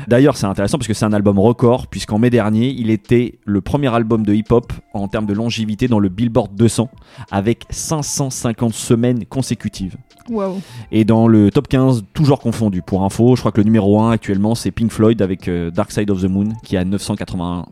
D'ailleurs, 0.08 0.38
c'est 0.38 0.46
intéressant 0.46 0.78
parce 0.78 0.88
que 0.88 0.94
c'est 0.94 1.04
un 1.04 1.12
album 1.12 1.38
record, 1.38 1.86
puisqu'en 1.86 2.18
mai 2.18 2.30
dernier, 2.30 2.70
il 2.70 2.88
était 2.88 3.38
le 3.44 3.60
premier 3.60 3.94
album 3.94 4.24
de 4.24 4.32
hip-hop 4.32 4.72
en 4.94 5.06
termes 5.06 5.26
de 5.26 5.34
longévité 5.34 5.86
dans 5.86 5.98
le 5.98 6.08
Billboard 6.08 6.54
200, 6.54 6.88
avec 7.30 7.66
550 7.68 8.72
semaines 8.72 9.26
consécutives. 9.26 9.98
Et 10.92 11.04
dans 11.04 11.28
le 11.28 11.50
top 11.50 11.68
15, 11.68 12.04
toujours 12.14 12.40
confondu. 12.40 12.80
Pour 12.80 13.04
info, 13.04 13.36
je 13.36 13.42
crois 13.42 13.52
que 13.52 13.58
le 13.58 13.64
numéro 13.64 14.00
1 14.00 14.10
actuellement, 14.10 14.54
c'est 14.54 14.70
Pink 14.70 14.90
Floyd 14.90 15.20
avec 15.20 15.46
euh, 15.46 15.70
Dark 15.70 15.92
Side 15.92 16.10
of 16.10 16.22
the 16.22 16.28
Moon, 16.30 16.54
qui 16.64 16.78
a 16.78 16.86
981 16.86 17.66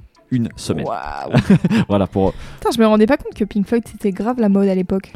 semaines. 0.57 0.87
Waouh. 0.87 1.33
Voilà 1.89 2.07
pour. 2.07 2.33
Putain, 2.33 2.71
je 2.75 2.81
me 2.81 2.87
rendais 2.87 3.07
pas 3.07 3.17
compte 3.17 3.35
que 3.35 3.45
Pink 3.45 3.67
Floyd 3.67 3.85
c'était 3.91 4.13
grave 4.13 4.41
la 4.41 4.49
mode 4.49 4.69
à 4.69 4.75
l'époque. 4.75 5.13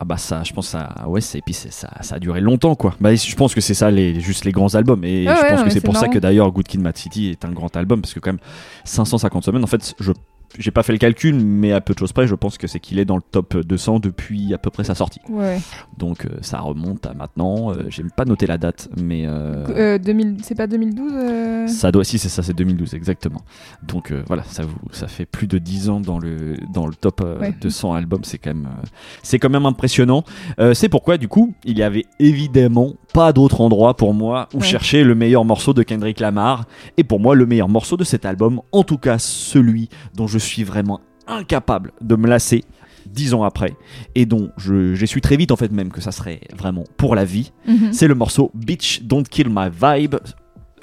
Ah 0.00 0.04
bah 0.04 0.16
ça, 0.16 0.44
je 0.44 0.52
pense 0.52 0.66
que 0.66 0.72
ça, 0.78 0.94
ouais, 1.08 1.20
c'est 1.20 1.38
et 1.38 1.42
puis 1.42 1.52
c'est- 1.54 1.72
ça, 1.72 1.90
ça 2.02 2.14
a 2.14 2.18
duré 2.20 2.40
longtemps 2.40 2.76
quoi. 2.76 2.94
Bah 3.00 3.12
je 3.14 3.34
pense 3.34 3.52
que 3.54 3.60
c'est 3.60 3.74
ça 3.74 3.90
les, 3.90 4.20
juste 4.20 4.44
les 4.44 4.52
grands 4.52 4.72
albums 4.76 5.02
et 5.04 5.26
Ah 5.26 5.34
je 5.34 5.42
ouais, 5.42 5.48
pense 5.50 5.58
non, 5.60 5.64
que 5.66 5.70
c'est 5.72 5.80
pour 5.80 5.96
ça 5.96 6.06
que 6.06 6.18
d'ailleurs 6.20 6.52
Good 6.52 6.68
Kid, 6.68 6.80
Mad 6.80 6.96
City 6.96 7.30
est 7.30 7.44
un 7.44 7.50
grand 7.50 7.76
album 7.76 8.00
parce 8.00 8.14
que 8.14 8.20
quand 8.20 8.30
même 8.30 8.38
550 8.84 9.44
semaines. 9.44 9.64
En 9.64 9.66
fait, 9.66 9.94
je 9.98 10.12
j'ai 10.58 10.70
pas 10.70 10.82
fait 10.82 10.92
le 10.92 10.98
calcul, 10.98 11.34
mais 11.34 11.72
à 11.72 11.80
peu 11.80 11.92
de 11.94 11.98
choses 11.98 12.12
près, 12.12 12.26
je 12.26 12.34
pense 12.34 12.56
que 12.58 12.66
c'est 12.66 12.80
qu'il 12.80 12.98
est 12.98 13.04
dans 13.04 13.16
le 13.16 13.22
top 13.22 13.56
200 13.58 14.00
depuis 14.00 14.54
à 14.54 14.58
peu 14.58 14.70
près 14.70 14.84
sa 14.84 14.94
sortie. 14.94 15.20
Ouais. 15.28 15.58
Donc 15.98 16.24
euh, 16.24 16.30
ça 16.40 16.60
remonte 16.60 17.06
à 17.06 17.14
maintenant. 17.14 17.70
euh, 17.72 17.84
j'ai 17.88 18.02
pas 18.16 18.24
noté 18.24 18.46
la 18.46 18.56
date, 18.58 18.88
mais 18.96 19.24
euh, 19.26 19.64
Euh, 19.68 19.98
2000... 19.98 20.38
C'est 20.42 20.54
pas 20.54 20.66
2012 20.66 21.12
euh, 21.14 21.66
Ça 21.66 21.92
doit, 21.92 22.04
si 22.04 22.18
c'est 22.18 22.28
ça, 22.30 22.42
c'est 22.42 22.54
2012 22.54 22.94
exactement. 22.94 23.42
Donc 23.86 24.10
euh, 24.10 24.22
voilà, 24.26 24.42
ça 24.44 24.62
vous, 24.62 24.76
ça 24.92 25.06
fait 25.08 25.26
plus 25.26 25.46
de 25.46 25.58
10 25.58 25.90
ans 25.90 26.00
dans 26.00 26.18
le 26.18 26.54
dans 26.72 26.86
le 26.86 26.94
top 26.94 27.20
euh, 27.22 27.38
Ouais. 27.40 27.54
200 27.60 27.92
albums, 27.94 28.24
c'est 28.24 28.38
quand 28.38 28.54
même, 28.54 28.66
euh, 28.66 28.86
c'est 29.22 29.38
quand 29.38 29.50
même 29.50 29.66
impressionnant. 29.66 30.24
Euh, 30.60 30.72
c'est 30.74 30.88
pourquoi 30.88 31.18
du 31.18 31.28
coup, 31.28 31.54
il 31.64 31.76
y 31.78 31.82
avait 31.82 32.04
évidemment 32.18 32.94
pas 33.12 33.32
d'autre 33.32 33.60
endroit 33.60 33.96
pour 33.96 34.14
moi 34.14 34.48
où 34.54 34.58
Ouais. 34.58 34.64
chercher 34.64 35.04
le 35.04 35.14
meilleur 35.14 35.44
morceau 35.44 35.72
de 35.74 35.82
Kendrick 35.82 36.20
Lamar. 36.20 36.64
Et 36.96 37.04
pour 37.04 37.20
moi, 37.20 37.34
le 37.34 37.46
meilleur 37.46 37.68
morceau 37.68 37.96
de 37.96 38.04
cet 38.04 38.24
album, 38.26 38.60
en 38.72 38.82
tout 38.82 38.98
cas 38.98 39.18
celui 39.18 39.88
dont 40.14 40.26
je 40.26 40.37
suis 40.38 40.64
vraiment 40.64 41.00
incapable 41.26 41.92
de 42.00 42.16
me 42.16 42.26
lasser. 42.28 42.64
Dix 43.06 43.32
ans 43.32 43.42
après, 43.42 43.74
et 44.14 44.26
dont 44.26 44.50
je- 44.58 44.94
j'ai 44.94 45.06
su 45.06 45.22
très 45.22 45.36
vite 45.38 45.50
en 45.50 45.56
fait 45.56 45.72
même 45.72 45.90
que 45.90 46.02
ça 46.02 46.12
serait 46.12 46.40
vraiment 46.54 46.84
pour 46.98 47.14
la 47.14 47.24
vie, 47.24 47.52
Mhm. 47.66 47.90
c'est 47.92 48.06
le 48.06 48.14
morceau 48.14 48.50
Bitch 48.54 49.00
Don't 49.02 49.22
Kill 49.24 49.48
My 49.48 49.70
Vibe. 49.70 50.16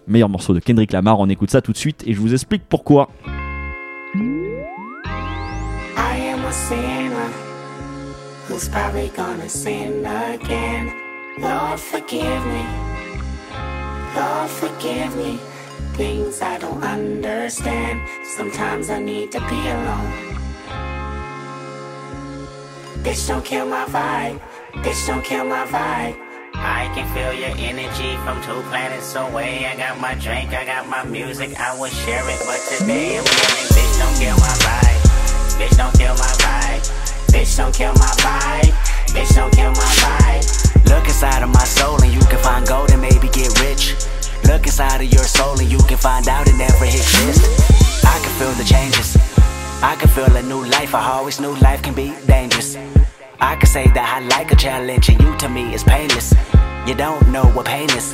Meilleur 0.08 0.30
morceau 0.30 0.54
de 0.56 0.60
Kendrick 0.60 0.92
Lamar, 0.92 1.20
on 1.20 1.30
écoute 1.30 1.52
ça 1.52 1.62
tout 1.62 1.72
de 1.72 1.78
suite 1.78 2.04
et 2.08 2.14
je 2.14 2.20
vous 2.20 2.34
explique 2.34 2.64
pourquoi. 2.68 3.10
I 4.16 4.20
am 6.34 6.44
a 6.48 6.52
sinner 6.52 7.30
who's 8.50 8.68
probably 8.70 9.12
gonna 9.16 9.48
sin 9.48 10.04
again. 10.06 10.90
Lord, 11.40 11.78
forgive 11.78 12.24
me. 12.24 12.66
Lord, 14.16 14.50
forgive 14.50 15.16
me. 15.18 15.38
Things 15.96 16.42
I 16.42 16.58
don't 16.58 16.84
understand. 16.84 18.02
Sometimes 18.26 18.90
I 18.90 19.00
need 19.00 19.32
to 19.32 19.40
be 19.40 19.56
alone. 19.56 20.12
Bitch, 23.00 23.26
don't 23.30 23.46
kill 23.46 23.66
my 23.66 23.86
vibe. 23.86 24.42
Bitch, 24.84 25.08
don't 25.08 25.24
kill 25.24 25.46
my 25.46 25.66
vibe. 25.68 26.20
I 26.54 26.92
can 26.94 27.08
feel 27.16 27.32
your 27.32 27.56
energy 27.56 28.18
from 28.26 28.44
two 28.44 28.62
planets 28.68 29.16
away. 29.16 29.66
I 29.68 29.78
got 29.78 29.98
my 30.02 30.16
drink, 30.16 30.52
I 30.52 30.66
got 30.66 30.90
my 30.90 31.06
music, 31.06 31.58
I 31.58 31.80
will 31.80 31.88
share 31.88 32.28
it. 32.28 32.44
But 32.46 32.60
today 32.76 33.16
I'm 33.16 33.24
yelling, 33.24 33.68
bitch, 33.72 33.96
don't 33.96 34.16
kill 34.20 34.36
my 34.36 34.56
vibe. 34.68 35.02
Bitch, 35.56 35.78
don't 35.78 35.96
kill 35.96 36.16
my 36.16 36.34
vibe. 36.44 36.84
Bitch, 37.32 37.56
don't 37.56 37.74
kill 37.74 37.94
my 37.94 38.12
vibe. 38.20 38.76
Bitch, 39.16 39.34
don't 39.34 39.54
kill 39.54 39.72
my 39.72 39.92
vibe. 40.04 40.90
Look 40.90 41.06
inside 41.06 41.42
of 41.42 41.50
my 41.50 41.64
soul 41.64 42.04
and 42.04 42.12
you 42.12 42.20
can 42.28 42.40
find 42.40 42.68
gold 42.68 42.92
and 42.92 43.02
maybe 43.02 43.30
get 43.30 43.48
rich. 43.62 43.96
Look 44.48 44.66
inside 44.68 45.02
of 45.02 45.12
your 45.12 45.24
soul 45.24 45.60
and 45.60 45.72
you 45.72 45.80
can 45.80 45.98
find 45.98 46.28
out 46.28 46.48
it 46.48 46.56
never 46.56 46.86
exists. 46.86 48.04
I 48.06 48.20
can 48.20 48.32
feel 48.40 48.54
the 48.54 48.64
changes. 48.64 49.18
I 49.82 49.96
can 49.96 50.08
feel 50.10 50.36
a 50.36 50.44
new 50.44 50.64
life. 50.66 50.94
I 50.94 51.04
always 51.12 51.40
knew 51.40 51.56
life 51.58 51.82
can 51.82 51.94
be 51.94 52.14
dangerous. 52.28 52.76
I 53.40 53.56
can 53.56 53.68
say 53.68 53.88
that 53.88 54.14
I 54.16 54.26
like 54.28 54.52
a 54.52 54.56
challenge 54.56 55.10
and 55.10 55.20
you 55.22 55.36
to 55.38 55.50
me 55.50 55.74
is 55.74 55.84
painless. 55.84 56.34
You 56.86 56.94
don't 56.94 57.28
know 57.32 57.46
what 57.56 57.66
pain 57.66 57.90
is. 57.92 58.14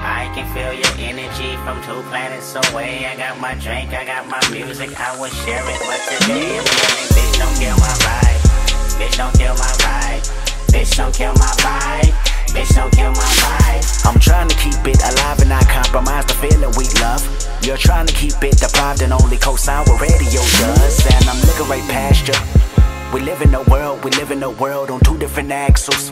I 0.00 0.30
can 0.34 0.46
feel 0.54 0.72
your 0.72 0.94
energy 0.98 1.56
from 1.66 1.82
two 1.82 2.02
planets 2.08 2.54
away. 2.54 3.06
I 3.06 3.16
got 3.16 3.40
my 3.40 3.54
drink, 3.54 3.92
I 3.92 4.04
got 4.04 4.28
my 4.28 4.40
music, 4.50 4.94
I 4.98 5.18
will 5.18 5.30
share 5.42 5.62
it. 5.62 5.80
But 5.82 6.00
today 6.06 6.58
I'm 6.58 6.66
yelling, 6.66 7.10
bitch, 7.14 7.34
don't 7.38 7.56
kill 7.58 7.76
my 7.82 7.94
vibe. 8.06 8.38
Bitch, 8.98 9.16
don't 9.16 9.34
kill 9.34 9.54
my 9.54 9.72
vibe. 9.82 10.22
Bitch, 10.70 10.96
don't 10.96 11.14
kill 11.14 11.32
my 11.34 11.52
vibe. 11.62 12.14
Bitch, 12.54 12.74
don't 12.74 12.92
kill 12.92 13.12
my 13.12 13.30
vibe. 13.42 14.06
I'm 14.06 14.18
trying 14.20 14.48
to 14.48 14.56
keep 14.56 14.78
it 14.86 15.02
alive 15.02 15.40
and 15.40 15.48
not 15.48 15.66
compromise 15.68 16.26
the 16.26 16.34
feeling 16.34 16.72
we 16.76 16.86
love. 17.00 17.22
You're 17.62 17.76
trying 17.76 18.06
to 18.06 18.14
keep 18.14 18.34
it 18.42 18.58
deprived 18.58 19.02
and 19.02 19.12
only 19.12 19.36
co-sign 19.36 19.84
what 19.86 20.00
radio 20.00 20.40
does. 20.62 21.06
And 21.06 21.28
I'm 21.28 21.40
looking 21.42 21.68
right 21.68 21.86
past 21.90 22.26
you. 22.26 22.34
We 23.12 23.20
live 23.20 23.42
in 23.42 23.54
a 23.54 23.62
world, 23.64 24.04
we 24.04 24.10
live 24.12 24.30
in 24.30 24.42
a 24.42 24.50
world 24.50 24.90
on 24.90 25.00
two 25.00 25.18
different 25.18 25.50
axles. 25.50 26.10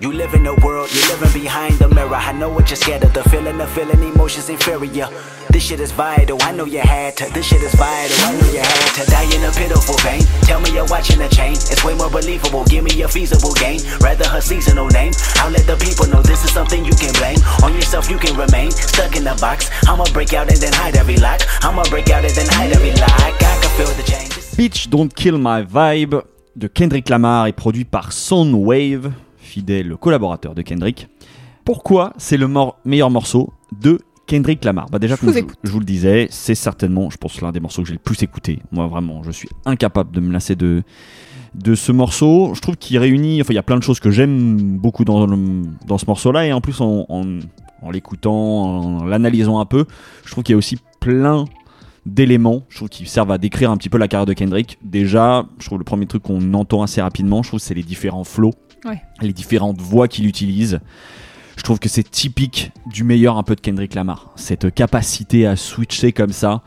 You 0.00 0.10
live 0.12 0.32
in 0.32 0.46
a 0.46 0.54
world, 0.64 0.88
you're 0.94 1.08
living 1.12 1.42
behind 1.42 1.74
the 1.74 1.86
mirror. 1.86 2.14
I 2.14 2.32
know 2.32 2.48
what 2.48 2.70
you're 2.70 2.76
scared 2.76 3.04
of, 3.04 3.12
the 3.12 3.22
feeling, 3.24 3.58
the 3.58 3.66
feeling, 3.66 4.02
emotions 4.02 4.48
inferior. 4.48 5.08
This 5.50 5.62
shit 5.62 5.78
is 5.78 5.92
vital, 5.92 6.38
I 6.40 6.52
know 6.52 6.64
you 6.64 6.80
had 6.80 7.18
to. 7.18 7.30
This 7.34 7.44
shit 7.44 7.60
is 7.60 7.74
vital, 7.74 8.16
I 8.24 8.32
know 8.32 8.50
you 8.50 8.60
had 8.60 8.94
to. 8.96 9.10
Die 9.10 9.36
in 9.36 9.44
a 9.44 9.52
pitiful 9.52 9.96
pain. 9.96 10.22
Tell 10.48 10.58
me 10.58 10.72
you're 10.72 10.86
watching 10.86 11.20
a 11.20 11.28
chain. 11.28 11.52
It's 11.52 11.84
way 11.84 11.92
more 11.92 12.08
believable. 12.08 12.64
Give 12.64 12.82
me 12.82 13.02
a 13.02 13.08
feasible 13.08 13.52
gain. 13.52 13.80
Rather 14.00 14.26
her 14.26 14.40
seasonal 14.40 14.86
name. 14.88 15.12
I'll 15.36 15.50
let 15.50 15.66
the 15.66 15.76
people 15.76 16.06
know 16.06 16.22
this 16.22 16.46
is 16.46 16.50
something 16.50 16.82
you 16.82 16.94
can 16.96 17.12
blame. 17.20 17.36
On 17.62 17.74
yourself, 17.74 18.08
you 18.08 18.16
can 18.16 18.34
remain 18.38 18.70
stuck 18.70 19.16
in 19.16 19.24
the 19.24 19.36
box. 19.38 19.68
I'ma 19.86 20.04
break 20.14 20.32
out 20.32 20.48
and 20.48 20.56
then 20.62 20.72
hide 20.72 20.96
every 20.96 21.18
lock. 21.18 21.42
I'ma 21.60 21.82
break 21.90 22.08
out 22.08 22.24
and 22.24 22.32
then 22.32 22.48
hide 22.48 22.72
every 22.72 22.92
lock. 22.92 23.20
I 23.20 23.36
can 23.36 23.70
feel 23.76 23.92
the 24.00 24.02
changes. 24.10 24.54
Bitch 24.56 24.88
Don't 24.88 25.14
Kill 25.14 25.36
My 25.36 25.60
Vibe 25.62 26.22
de 26.56 26.68
Kendrick 26.68 27.10
Lamar 27.10 27.48
est 27.48 27.52
produit 27.52 27.84
par 27.84 28.12
Soundwave, 28.12 29.12
fidèle 29.54 29.96
collaborateur 30.00 30.54
de 30.54 30.62
Kendrick. 30.62 31.08
Pourquoi 31.64 32.12
c'est 32.16 32.36
le 32.36 32.46
mor- 32.48 32.78
meilleur 32.84 33.10
morceau 33.10 33.52
de 33.80 33.98
Kendrick 34.26 34.64
Lamar? 34.64 34.86
Bah 34.90 34.98
déjà, 34.98 35.16
Je 35.16 35.26
vous 35.26 35.32
je, 35.32 35.38
écoute. 35.38 35.56
je 35.64 35.70
vous 35.70 35.80
le 35.80 35.84
disais, 35.84 36.28
c'est 36.30 36.54
certainement, 36.54 37.10
je 37.10 37.16
pense, 37.18 37.40
l'un 37.40 37.52
des 37.52 37.60
morceaux 37.60 37.82
que 37.82 37.88
j'ai 37.88 37.94
le 37.94 38.00
plus 38.00 38.22
écouté. 38.22 38.60
Moi, 38.72 38.86
vraiment, 38.86 39.22
je 39.22 39.30
suis 39.32 39.48
incapable 39.66 40.12
de 40.12 40.20
me 40.20 40.32
lasser 40.32 40.54
de, 40.56 40.82
de 41.54 41.74
ce 41.74 41.90
morceau. 41.92 42.52
Je 42.54 42.60
trouve 42.60 42.76
qu'il 42.76 42.96
réunit, 42.98 43.40
enfin, 43.40 43.52
il 43.52 43.56
y 43.56 43.58
a 43.58 43.62
plein 43.64 43.76
de 43.76 43.82
choses 43.82 43.98
que 44.00 44.10
j'aime 44.10 44.78
beaucoup 44.78 45.04
dans, 45.04 45.26
le- 45.26 45.62
dans 45.86 45.98
ce 45.98 46.06
morceau-là, 46.06 46.46
et 46.46 46.52
en 46.52 46.60
plus, 46.60 46.80
en, 46.80 47.04
en- 47.08 47.40
en 47.82 47.90
l'écoutant, 47.90 48.32
en 48.32 49.04
l'analysant 49.04 49.58
un 49.58 49.64
peu, 49.66 49.84
je 50.24 50.30
trouve 50.30 50.44
qu'il 50.44 50.52
y 50.52 50.54
a 50.54 50.58
aussi 50.58 50.76
plein 51.00 51.44
d'éléments, 52.06 52.62
je 52.70 52.76
trouve, 52.76 52.88
qui 52.88 53.04
servent 53.06 53.30
à 53.32 53.38
décrire 53.38 53.70
un 53.70 53.76
petit 53.76 53.88
peu 53.90 53.98
la 53.98 54.08
carrière 54.08 54.26
de 54.26 54.32
Kendrick. 54.32 54.78
Déjà, 54.82 55.46
je 55.58 55.66
trouve 55.66 55.78
le 55.78 55.84
premier 55.84 56.06
truc 56.06 56.22
qu'on 56.22 56.54
entend 56.54 56.82
assez 56.82 57.00
rapidement, 57.02 57.42
je 57.42 57.48
trouve, 57.48 57.60
c'est 57.60 57.74
les 57.74 57.82
différents 57.82 58.24
flows, 58.24 58.52
Ouais. 58.84 59.02
les 59.20 59.32
différentes 59.32 59.80
voix 59.80 60.08
qu'il 60.08 60.26
utilise. 60.26 60.80
Je 61.56 61.62
trouve 61.62 61.78
que 61.78 61.90
c'est 61.90 62.08
typique 62.08 62.72
du 62.86 63.04
meilleur 63.04 63.36
un 63.36 63.42
peu 63.42 63.54
de 63.54 63.60
Kendrick 63.60 63.94
Lamar. 63.94 64.30
Cette 64.36 64.72
capacité 64.74 65.46
à 65.46 65.56
switcher 65.56 66.12
comme 66.12 66.32
ça. 66.32 66.62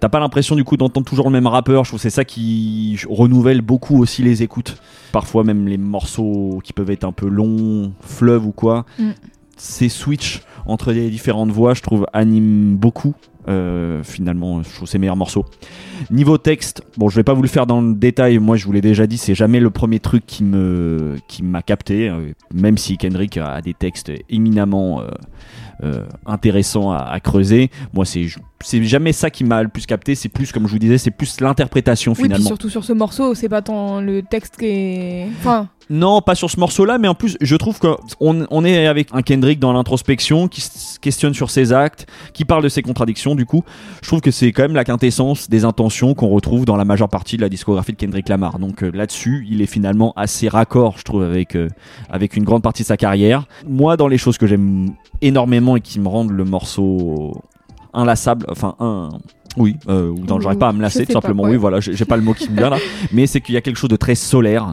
T'as 0.00 0.08
pas 0.08 0.18
l'impression 0.18 0.56
du 0.56 0.64
coup 0.64 0.76
d'entendre 0.76 1.06
toujours 1.06 1.26
le 1.26 1.32
même 1.32 1.46
rappeur. 1.46 1.84
Je 1.84 1.90
trouve 1.90 2.00
que 2.00 2.02
c'est 2.02 2.10
ça 2.10 2.24
qui 2.24 2.98
renouvelle 3.08 3.60
beaucoup 3.60 4.00
aussi 4.00 4.22
les 4.22 4.42
écoutes. 4.42 4.78
Parfois 5.12 5.44
même 5.44 5.68
les 5.68 5.78
morceaux 5.78 6.60
qui 6.64 6.72
peuvent 6.72 6.90
être 6.90 7.04
un 7.04 7.12
peu 7.12 7.28
longs, 7.28 7.92
fleuve 8.00 8.44
ou 8.44 8.50
quoi. 8.50 8.84
Mm. 8.98 9.10
Ces 9.56 9.88
switch 9.88 10.42
entre 10.66 10.90
les 10.90 11.08
différentes 11.08 11.50
voix, 11.50 11.74
je 11.74 11.82
trouve, 11.82 12.06
animent 12.12 12.76
beaucoup. 12.76 13.14
Euh, 13.48 14.02
finalement, 14.04 14.62
je 14.62 14.72
trouve 14.74 14.88
ces 14.88 14.98
meilleurs 14.98 15.16
morceaux. 15.16 15.44
Niveau 16.10 16.38
texte, 16.38 16.82
bon, 16.96 17.08
je 17.08 17.16
vais 17.16 17.24
pas 17.24 17.34
vous 17.34 17.42
le 17.42 17.48
faire 17.48 17.66
dans 17.66 17.80
le 17.80 17.94
détail. 17.94 18.38
Moi, 18.38 18.56
je 18.56 18.66
vous 18.66 18.72
l'ai 18.72 18.80
déjà 18.80 19.06
dit, 19.06 19.18
c'est 19.18 19.34
jamais 19.34 19.60
le 19.60 19.70
premier 19.70 19.98
truc 19.98 20.24
qui 20.26 20.44
me 20.44 21.16
qui 21.28 21.42
m'a 21.42 21.62
capté. 21.62 22.08
euh, 22.08 22.32
même 22.54 22.78
si 22.78 22.96
Kendrick 22.96 23.36
a 23.38 23.60
des 23.60 23.74
textes 23.74 24.12
éminemment 24.28 25.00
euh, 25.00 25.08
euh, 25.82 26.04
intéressants 26.26 26.90
à, 26.92 26.98
à 26.98 27.20
creuser. 27.20 27.70
Moi, 27.92 28.04
c'est 28.04 28.26
c'est 28.64 28.82
jamais 28.84 29.12
ça 29.12 29.28
qui 29.30 29.42
m'a 29.44 29.62
le 29.62 29.68
plus 29.68 29.86
capté. 29.86 30.14
C'est 30.14 30.28
plus, 30.28 30.52
comme 30.52 30.66
je 30.68 30.72
vous 30.72 30.78
disais, 30.78 30.96
c'est 30.98 31.10
plus 31.10 31.40
l'interprétation 31.40 32.12
Oui, 32.12 32.16
puis 32.16 32.24
finalement. 32.26 32.46
surtout 32.46 32.68
sur 32.68 32.84
ce 32.84 32.92
morceau, 32.92 33.34
c'est 33.34 33.48
pas 33.48 33.60
tant 33.62 34.00
le 34.00 34.22
texte 34.22 34.56
qui 34.56 34.66
est. 34.66 35.26
Enfin, 35.40 35.68
Non, 35.90 36.20
pas 36.22 36.36
sur 36.36 36.48
ce 36.48 36.60
morceau-là, 36.60 36.98
mais 36.98 37.08
en 37.08 37.14
plus, 37.16 37.36
je 37.40 37.56
trouve 37.56 37.80
qu'on 37.80 37.96
on 38.20 38.64
est 38.64 38.86
avec 38.86 39.08
un 39.12 39.22
Kendrick 39.22 39.58
dans 39.58 39.72
l'introspection, 39.72 40.46
qui 40.46 40.60
se 40.60 41.00
questionne 41.00 41.34
sur 41.34 41.50
ses 41.50 41.72
actes, 41.72 42.06
qui 42.34 42.44
parle 42.44 42.62
de 42.62 42.68
ses 42.68 42.82
contradictions. 42.82 43.34
Du 43.34 43.46
coup, 43.46 43.64
je 44.00 44.06
trouve 44.06 44.20
que 44.20 44.30
c'est 44.30 44.52
quand 44.52 44.62
même 44.62 44.74
la 44.76 44.84
quintessence 44.84 45.50
des 45.50 45.64
intentions 45.64 46.14
qu'on 46.14 46.28
retrouve 46.28 46.64
dans 46.64 46.76
la 46.76 46.84
majeure 46.84 47.08
partie 47.08 47.36
de 47.36 47.42
la 47.42 47.48
discographie 47.48 47.92
de 47.92 47.96
Kendrick 47.96 48.28
Lamar. 48.28 48.60
Donc 48.60 48.84
euh, 48.84 48.90
là-dessus, 48.94 49.44
il 49.50 49.60
est 49.60 49.66
finalement 49.66 50.12
assez 50.14 50.48
raccord, 50.48 50.98
je 50.98 51.02
trouve, 51.02 51.24
avec 51.24 51.56
euh, 51.56 51.68
avec 52.10 52.36
une 52.36 52.44
grande 52.44 52.62
partie 52.62 52.82
de 52.82 52.86
sa 52.86 52.96
carrière. 52.96 53.46
Moi, 53.66 53.96
dans 53.96 54.06
les 54.08 54.18
choses 54.18 54.38
que 54.38 54.46
j'aime 54.46 54.90
énormément 55.22 55.76
et 55.76 55.80
qui 55.80 55.98
me 56.00 56.08
rendent 56.08 56.32
le 56.32 56.44
morceau 56.44 57.40
inlassable, 57.94 58.46
enfin 58.50 58.74
un 58.80 59.08
Oui, 59.56 59.76
euh, 59.88 60.08
ou 60.10 60.24
j'arrive 60.40 60.58
pas 60.58 60.68
à 60.68 60.72
me 60.72 60.80
lasser, 60.82 61.04
tout 61.06 61.12
pas, 61.12 61.20
simplement. 61.20 61.44
ouais. 61.44 61.50
Oui, 61.50 61.56
voilà, 61.56 61.80
j'ai 61.80 62.04
pas 62.04 62.16
le 62.16 62.22
mot 62.22 62.32
qui 62.34 62.50
me 62.50 62.56
vient 62.56 62.70
là. 62.70 62.78
Mais 63.12 63.26
c'est 63.26 63.40
qu'il 63.40 63.54
y 63.54 63.58
a 63.58 63.60
quelque 63.60 63.76
chose 63.76 63.90
de 63.90 63.96
très 63.96 64.14
solaire. 64.14 64.72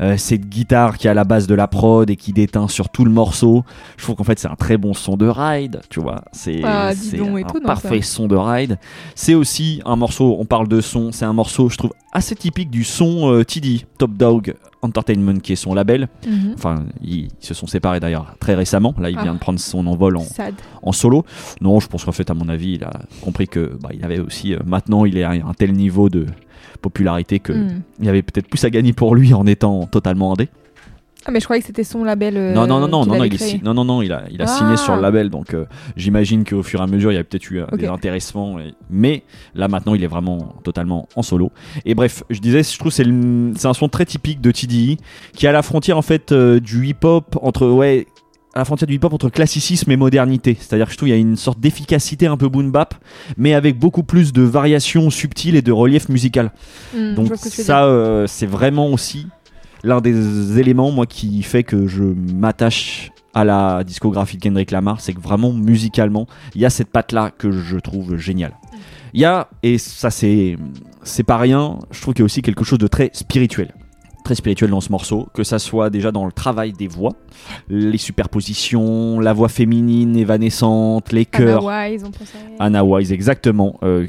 Euh, 0.00 0.16
cette 0.16 0.48
guitare 0.48 0.98
qui 0.98 1.06
est 1.06 1.10
à 1.10 1.14
la 1.14 1.22
base 1.22 1.46
de 1.46 1.54
la 1.54 1.68
prod 1.68 2.10
et 2.10 2.16
qui 2.16 2.32
déteint 2.32 2.66
sur 2.66 2.88
tout 2.88 3.04
le 3.04 3.12
morceau. 3.12 3.62
Je 3.96 4.02
trouve 4.02 4.16
qu'en 4.16 4.24
fait, 4.24 4.38
c'est 4.40 4.48
un 4.48 4.56
très 4.56 4.76
bon 4.76 4.92
son 4.92 5.16
de 5.16 5.28
ride, 5.28 5.82
tu 5.88 6.00
vois. 6.00 6.22
C'est 6.32 6.62
Ah, 6.64 6.90
un 6.90 7.60
parfait 7.60 8.02
son 8.02 8.26
de 8.26 8.34
ride. 8.34 8.78
C'est 9.14 9.34
aussi 9.34 9.80
un 9.84 9.94
morceau, 9.94 10.36
on 10.40 10.46
parle 10.46 10.66
de 10.66 10.80
son, 10.80 11.12
c'est 11.12 11.24
un 11.26 11.32
morceau, 11.32 11.68
je 11.68 11.76
trouve, 11.76 11.92
assez 12.12 12.34
typique 12.34 12.70
du 12.70 12.82
son 12.82 13.30
euh, 13.32 13.44
TD, 13.44 13.86
Top 13.98 14.12
Dog 14.14 14.54
Entertainment, 14.84 15.40
qui 15.40 15.52
est 15.52 15.56
son 15.56 15.74
label. 15.74 16.08
Mhm. 16.26 16.52
Enfin, 16.54 16.84
ils, 17.02 17.28
se 17.40 17.54
sont 17.54 17.66
séparés 17.66 18.00
d'ailleurs 18.00 18.36
très 18.38 18.54
récemment. 18.54 18.94
Là, 18.98 19.10
il 19.10 19.16
Ah. 19.18 19.22
vient 19.22 19.34
de 19.34 19.38
prendre 19.38 19.58
son 19.58 19.86
envol 19.86 20.16
en, 20.82 20.92
solo. 20.92 21.24
Non, 21.60 21.80
je 21.80 21.88
pense 21.88 22.04
qu'en 22.04 22.12
fait, 22.12 22.30
à 22.30 22.34
mon 22.34 22.48
avis, 22.48 22.74
il 22.74 22.84
a 22.84 22.92
compris 23.22 23.48
que 23.48 23.76
bah, 23.82 23.88
il 23.92 24.04
avait 24.04 24.18
aussi. 24.20 24.54
euh, 24.54 24.58
maintenant, 24.66 25.04
il 25.04 25.16
est 25.18 25.22
à 25.24 25.30
un 25.30 25.54
tel 25.56 25.72
niveau 25.72 26.08
de 26.08 26.26
popularité 26.82 27.38
que 27.40 27.52
Mm. 27.52 27.82
il 28.00 28.04
y 28.06 28.08
avait 28.08 28.22
peut-être 28.22 28.48
plus 28.48 28.62
à 28.64 28.70
gagner 28.70 28.92
pour 28.92 29.14
lui 29.14 29.32
en 29.34 29.46
étant 29.46 29.86
totalement 29.86 30.32
indé. 30.32 30.48
Ah, 31.26 31.30
mais 31.30 31.40
je 31.40 31.44
croyais 31.44 31.60
que 31.62 31.66
c'était 31.66 31.84
son 31.84 32.04
label. 32.04 32.36
euh, 32.36 32.52
non, 32.54 32.66
non, 32.66 32.80
non, 32.80 32.88
non, 32.88 33.06
non, 33.06 33.16
non, 33.16 33.24
il, 33.24 33.32
est 33.32 33.36
créé. 33.36 33.48
si- 33.48 33.60
non, 33.64 33.72
non, 33.74 33.84
non, 33.84 34.02
il 34.02 34.12
a, 34.12 34.24
il 34.30 34.40
a 34.42 34.44
Ah. 34.46 34.58
signé 34.58 34.76
sur 34.76 34.94
le 34.96 35.00
label. 35.02 35.30
Donc, 35.30 35.54
euh, 35.54 35.64
j'imagine 35.96 36.44
qu'au 36.44 36.62
fur 36.62 36.80
et 36.80 36.82
à 36.82 36.86
mesure, 36.86 37.12
il 37.12 37.14
y 37.14 37.18
a 37.18 37.24
peut-être 37.24 37.50
eu 37.50 37.60
euh, 37.60 37.66
des 37.76 37.86
intéressements. 37.86 38.58
et- 38.60 38.74
Mais 38.90 39.22
là, 39.54 39.68
maintenant, 39.68 39.94
il 39.94 40.04
est 40.04 40.08
vraiment 40.08 40.54
totalement 40.64 41.08
en 41.16 41.22
solo. 41.22 41.50
Et 41.84 41.94
bref, 41.94 42.24
je 42.30 42.40
disais, 42.40 42.62
je 42.62 42.78
trouve 42.78 42.90
que 42.90 42.96
c'est 42.96 43.04
le- 43.04 43.52
un 43.64 43.72
son 43.74 43.88
très 43.88 44.04
typique 44.04 44.40
de 44.40 44.50
TDI 44.50 44.98
qui 45.34 45.46
est 45.46 45.48
à 45.48 45.52
la 45.52 45.62
frontière 45.62 45.96
en 45.98 46.02
fait 46.02 46.32
euh, 46.32 46.60
du 46.60 46.86
hip-hop 46.86 47.38
entre 47.42 47.66
ouais 47.68 48.06
à 48.54 48.58
la 48.60 48.64
frontière 48.64 48.86
du 48.86 48.94
hip-hop 48.94 49.12
entre 49.12 49.30
classicisme 49.30 49.90
et 49.90 49.96
modernité. 49.96 50.56
C'est-à-dire 50.60 50.86
que 50.86 50.92
je 50.92 50.96
trouve 50.96 51.08
qu'il 51.08 51.14
y 51.16 51.18
a 51.18 51.20
une 51.20 51.36
sorte 51.36 51.58
d'efficacité 51.58 52.26
un 52.28 52.36
peu 52.36 52.48
boom 52.48 52.70
bap, 52.70 52.94
mais 53.36 53.52
avec 53.52 53.78
beaucoup 53.80 54.04
plus 54.04 54.32
de 54.32 54.42
variations 54.42 55.10
subtiles 55.10 55.56
et 55.56 55.62
de 55.62 55.72
relief 55.72 56.08
musical. 56.08 56.52
Mm, 56.94 56.98
je 56.98 57.14
Donc 57.14 57.34
ça, 57.36 57.86
euh, 57.86 58.26
c'est 58.28 58.46
vraiment 58.46 58.88
aussi 58.92 59.26
l'un 59.84 60.00
des 60.00 60.58
éléments 60.58 60.90
moi 60.90 61.06
qui 61.06 61.42
fait 61.42 61.62
que 61.62 61.86
je 61.86 62.02
m'attache 62.02 63.12
à 63.34 63.44
la 63.44 63.84
discographie 63.84 64.36
de 64.36 64.42
Kendrick 64.42 64.70
Lamar, 64.70 65.00
c'est 65.00 65.12
que 65.12 65.20
vraiment 65.20 65.52
musicalement, 65.52 66.26
il 66.54 66.60
y 66.60 66.64
a 66.64 66.70
cette 66.70 66.88
patte 66.88 67.12
là 67.12 67.30
que 67.30 67.50
je 67.50 67.76
trouve 67.76 68.16
géniale. 68.16 68.54
Il 69.12 69.20
y 69.20 69.24
a 69.24 69.48
et 69.62 69.78
ça 69.78 70.10
c'est 70.10 70.56
c'est 71.02 71.22
pas 71.22 71.36
rien, 71.36 71.78
je 71.90 72.00
trouve 72.00 72.14
qu'il 72.14 72.22
y 72.22 72.24
a 72.24 72.26
aussi 72.26 72.42
quelque 72.42 72.64
chose 72.64 72.78
de 72.78 72.86
très 72.86 73.10
spirituel. 73.12 73.74
Très 74.24 74.34
spirituel 74.34 74.70
dans 74.70 74.80
ce 74.80 74.90
morceau, 74.90 75.28
que 75.34 75.44
ça 75.44 75.58
soit 75.58 75.90
déjà 75.90 76.10
dans 76.10 76.24
le 76.24 76.32
travail 76.32 76.72
des 76.72 76.88
voix, 76.88 77.12
les 77.68 77.98
superpositions, 77.98 79.20
la 79.20 79.34
voix 79.34 79.50
féminine 79.50 80.16
évanescente, 80.16 81.12
les 81.12 81.26
chœurs. 81.26 81.68
Anna 81.68 81.90
Wise, 81.90 82.04
on 82.04 82.10
pensait. 82.10 82.38
Anna 82.58 82.84
Wise, 82.84 83.12
exactement. 83.12 83.78
Euh, 83.82 84.06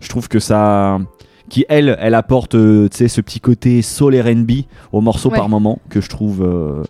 je 0.00 0.08
trouve 0.08 0.28
que 0.28 0.38
ça. 0.38 0.98
Qui, 1.48 1.64
elle, 1.68 1.96
elle 2.00 2.14
apporte 2.14 2.54
euh, 2.54 2.88
ce 2.92 3.20
petit 3.20 3.40
côté 3.40 3.80
soul 3.82 4.14
RB 4.20 4.50
au 4.92 5.00
morceau 5.00 5.30
Ouais. 5.30 5.36
par 5.38 5.48
moment 5.48 5.80
que 5.88 6.00
je 6.00 6.08
trouve 6.08 6.42
euh, 6.42 6.82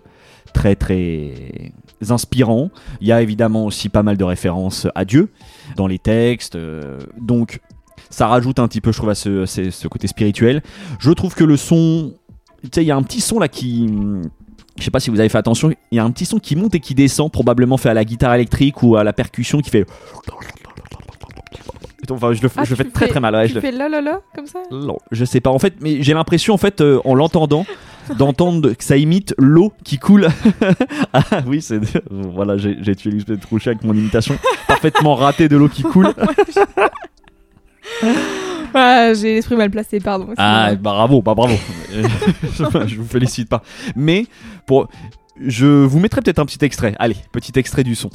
très, 0.52 0.74
très 0.74 1.32
inspirant. 2.08 2.70
Il 3.00 3.06
y 3.06 3.12
a 3.12 3.22
évidemment 3.22 3.64
aussi 3.66 3.88
pas 3.88 4.02
mal 4.02 4.16
de 4.16 4.24
références 4.24 4.86
à 4.94 5.04
Dieu 5.04 5.30
dans 5.76 5.86
les 5.86 5.98
textes. 5.98 6.56
euh, 6.56 6.98
donc, 7.20 7.60
ça 8.10 8.26
rajoute 8.26 8.58
un 8.58 8.68
petit 8.68 8.80
peu, 8.80 8.90
je 8.92 8.96
trouve, 8.98 9.10
à 9.10 9.14
ce, 9.14 9.44
ce- 9.46 9.70
ce 9.70 9.88
côté 9.88 10.06
spirituel. 10.06 10.62
Je 10.98 11.10
trouve 11.12 11.34
que 11.34 11.44
le 11.44 11.56
son. 11.56 12.14
Tu 12.62 12.68
sais, 12.74 12.82
il 12.82 12.86
y 12.86 12.90
a 12.90 12.96
un 12.96 13.02
petit 13.02 13.20
son 13.20 13.38
là 13.38 13.48
qui. 13.48 13.88
Je 14.78 14.84
sais 14.84 14.90
pas 14.92 15.00
si 15.00 15.10
vous 15.10 15.18
avez 15.20 15.28
fait 15.28 15.38
attention, 15.38 15.70
il 15.90 15.96
y 15.96 15.98
a 15.98 16.04
un 16.04 16.10
petit 16.12 16.24
son 16.24 16.38
qui 16.38 16.54
monte 16.54 16.74
et 16.76 16.80
qui 16.80 16.94
descend, 16.94 17.30
probablement 17.32 17.76
fait 17.76 17.88
à 17.90 17.94
la 17.94 18.04
guitare 18.04 18.34
électrique 18.34 18.82
ou 18.84 18.94
à 18.96 19.02
la 19.04 19.12
percussion 19.12 19.58
qui 19.60 19.70
fait. 19.70 19.84
Enfin, 22.11 22.32
je 22.32 22.42
le, 22.42 22.48
fais- 22.48 22.61
Ah, 22.61 22.64
je 22.64 22.70
le 22.70 22.76
fais 22.76 22.84
très 22.84 23.08
très 23.08 23.20
mal. 23.20 23.34
ouais, 23.34 23.44
je 23.48 23.48
Tu 23.48 23.54
le 23.56 23.61
fais 23.61 23.72
la 23.72 23.88
la 23.88 24.00
la 24.00 24.20
comme 24.34 24.46
ça 24.46 24.61
non, 24.70 24.96
je 25.11 25.24
sais 25.24 25.40
pas 25.40 25.50
en 25.50 25.58
fait, 25.58 25.74
mais 25.80 26.02
j'ai 26.02 26.14
l'impression 26.14 26.54
en 26.54 26.58
fait 26.58 26.80
euh, 26.80 27.00
en 27.04 27.14
l'entendant 27.14 27.66
d'entendre 28.18 28.72
que 28.72 28.84
ça 28.84 28.96
imite 28.96 29.34
l'eau 29.37 29.72
qui 29.84 29.98
coule. 29.98 30.28
ah 31.12 31.22
oui, 31.46 31.61
c'est 31.61 31.80
voilà, 32.11 32.56
j'ai 32.56 32.94
tué 32.96 33.11
Lisbeth 33.11 33.40
Trouchet 33.40 33.70
avec 33.70 33.84
mon 33.84 33.94
imitation 33.94 34.38
parfaitement 34.66 35.14
ratée 35.16 35.48
de 35.48 35.56
l'eau 35.56 35.68
qui 35.68 35.82
coule. 35.92 36.08
Ah, 38.74 39.12
j'ai 39.14 39.34
l'esprit 39.34 39.56
mal 39.56 39.70
placé, 39.70 39.98
pardon. 39.98 40.28
Ah 40.37 40.70
bah, 40.72 40.76
bravo, 40.80 41.22
bah 41.22 41.34
bravo. 41.34 41.54
je 41.90 42.96
vous 42.96 43.06
félicite 43.06 43.48
pas. 43.48 43.62
Mais 43.96 44.26
pour 44.66 44.88
je 45.46 45.66
vous 45.66 45.98
mettrai 45.98 46.20
peut-être 46.20 46.38
un 46.38 46.46
petit 46.46 46.64
extrait. 46.64 46.94
Allez, 46.98 47.16
petit 47.33 47.53
extrait 47.57 47.85
du 47.85 47.94
son. 47.94 48.11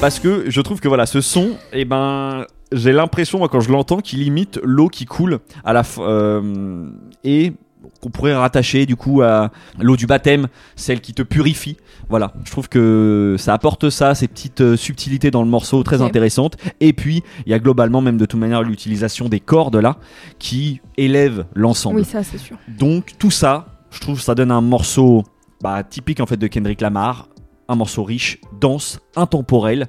Parce 0.00 0.18
que 0.18 0.44
je 0.48 0.60
trouve 0.60 0.80
que 0.80 0.88
voilà, 0.88 1.06
ce 1.06 1.20
son, 1.20 1.52
eh 1.72 1.84
ben, 1.84 2.44
j'ai 2.72 2.92
l'impression, 2.92 3.38
moi, 3.38 3.48
quand 3.48 3.60
je 3.60 3.70
l'entends, 3.70 3.98
qu'il 4.00 4.22
imite 4.22 4.58
l'eau 4.62 4.88
qui 4.88 5.04
coule 5.04 5.40
à 5.64 5.72
la 5.72 5.82
f- 5.82 5.98
euh, 6.00 6.90
et 7.24 7.52
qu'on 8.00 8.10
pourrait 8.10 8.34
rattacher 8.34 8.86
du 8.86 8.96
coup 8.96 9.22
à 9.22 9.50
l'eau 9.78 9.96
du 9.96 10.06
baptême, 10.06 10.48
celle 10.76 11.00
qui 11.00 11.12
te 11.12 11.22
purifie. 11.22 11.76
Voilà, 12.08 12.32
je 12.44 12.50
trouve 12.50 12.68
que 12.68 13.36
ça 13.38 13.54
apporte 13.54 13.90
ça, 13.90 14.14
ces 14.14 14.26
petites 14.26 14.62
euh, 14.62 14.76
subtilités 14.76 15.30
dans 15.30 15.42
le 15.42 15.48
morceau 15.48 15.82
très 15.82 16.02
intéressantes. 16.02 16.56
Et 16.80 16.92
puis, 16.92 17.22
il 17.46 17.50
y 17.50 17.54
a 17.54 17.58
globalement 17.58 18.00
même 18.00 18.16
de 18.16 18.26
toute 18.26 18.40
manière 18.40 18.62
l'utilisation 18.62 19.28
des 19.28 19.40
cordes 19.40 19.76
là 19.76 19.96
qui 20.38 20.80
élèvent 20.96 21.44
l'ensemble. 21.54 22.00
Oui, 22.00 22.04
ça, 22.04 22.22
c'est 22.22 22.38
sûr. 22.38 22.56
Donc 22.68 23.12
tout 23.18 23.30
ça, 23.30 23.66
je 23.90 24.00
trouve 24.00 24.20
ça 24.20 24.34
donne 24.34 24.50
un 24.50 24.60
morceau 24.60 25.24
bah, 25.62 25.82
typique 25.84 26.20
en 26.20 26.26
fait 26.26 26.36
de 26.36 26.46
Kendrick 26.46 26.80
Lamar, 26.80 27.28
un 27.68 27.76
morceau 27.76 28.02
riche, 28.02 28.40
dense, 28.60 29.00
intemporel. 29.14 29.88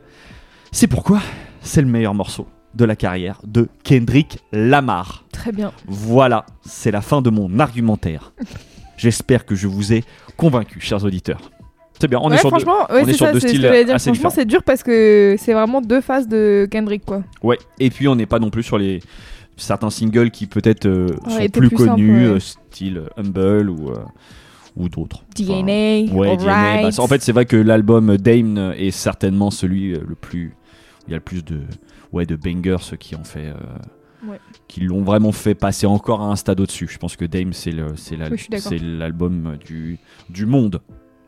C'est 0.71 0.88
pourquoi 0.88 1.21
c'est 1.62 1.82
le 1.82 1.88
meilleur 1.88 2.13
morceau 2.13 2.47
de 2.75 2.86
la 2.86 2.95
carrière 2.95 3.41
de 3.45 3.67
Kendrick 3.84 4.39
Lamar. 4.51 5.25
Très 5.31 5.51
bien. 5.51 5.71
Voilà, 5.88 6.45
c'est 6.62 6.91
la 6.91 7.01
fin 7.01 7.21
de 7.21 7.29
mon 7.29 7.60
argumentaire. 7.60 8.34
J'espère 8.97 9.45
que 9.45 9.55
je 9.55 9.67
vous 9.67 9.93
ai 9.93 10.03
convaincu, 10.38 10.79
chers 10.79 11.03
auditeurs. 11.03 11.51
C'est 11.99 12.07
bien, 12.07 12.19
on 12.21 12.29
ouais, 12.29 12.36
est 12.36 12.39
sur 12.39 12.49
deux- 12.51 12.60
franchement, 12.60 12.81
ouais, 12.91 13.01
on 13.03 13.07
est 13.07 13.12
c'est 13.12 13.13
sur 13.13 13.25
ça, 13.27 13.34
deux 13.34 13.39
c'est 13.39 13.47
ce 13.49 13.53
que 13.53 13.60
styles 13.60 13.91
assez 13.91 14.10
Franchement, 14.12 14.29
c'est 14.31 14.45
dur 14.45 14.63
parce 14.63 14.81
que 14.84 15.36
c'est 15.38 15.53
vraiment 15.53 15.81
deux 15.81 16.01
phases 16.01 16.27
de 16.27 16.67
Kendrick, 16.71 17.05
quoi. 17.05 17.23
Ouais, 17.43 17.57
et 17.79 17.89
puis 17.91 18.07
on 18.07 18.15
n'est 18.15 18.25
pas 18.25 18.39
non 18.39 18.49
plus 18.49 18.63
sur 18.63 18.77
les 18.79 19.01
certains 19.57 19.89
singles 19.91 20.31
qui 20.31 20.47
peut-être 20.47 20.88
euh, 20.88 21.07
Ouais, 21.27 21.43
sont 21.45 21.60
plus, 21.60 21.69
connus, 21.69 22.25
euh, 22.25 22.39
style 22.39 23.03
Humble 23.17 23.69
ou, 23.69 23.89
euh, 23.91 23.95
ou 24.75 24.89
d'autres. 24.89 25.23
Enfin, 25.39 25.62
DNA, 25.62 26.12
Ouais, 26.13 26.36
DNA. 26.38 26.81
Bah, 26.84 26.89
en 26.97 27.07
fait, 27.07 27.21
c'est 27.21 27.31
vrai 27.34 27.45
que 27.45 27.57
l'album 27.57 28.17
Dame 28.17 28.73
est 28.77 28.91
certainement 28.91 29.51
celui 29.51 29.93
euh, 29.93 29.99
le 30.07 30.15
plus. 30.15 30.55
Il 31.07 31.12
y 31.12 31.13
a 31.13 31.17
le 31.17 31.21
plus 31.23 31.43
de, 31.43 31.60
ouais, 32.13 32.26
de 32.26 32.36
bangers 32.36 32.78
ceux 32.82 32.97
qui 32.97 33.15
ont 33.15 33.24
fait. 33.24 33.47
euh, 33.47 33.56
Ouais. 34.28 34.39
Qui 34.67 34.82
l'ont 34.82 35.02
vraiment 35.02 35.32
fait 35.32 35.56
passer 35.56 35.88
encore 35.88 36.21
à 36.21 36.26
un 36.26 36.36
stade 36.36 36.60
au-dessus. 36.60 36.88
Je 36.88 37.00
pense 37.00 37.15
que 37.15 37.26
Dame, 37.26 37.54
c'est 37.54 37.71
Oui, 37.74 38.80
l'album 39.00 39.58
du, 39.65 39.97
du 40.30 40.45
monde. 40.45 40.80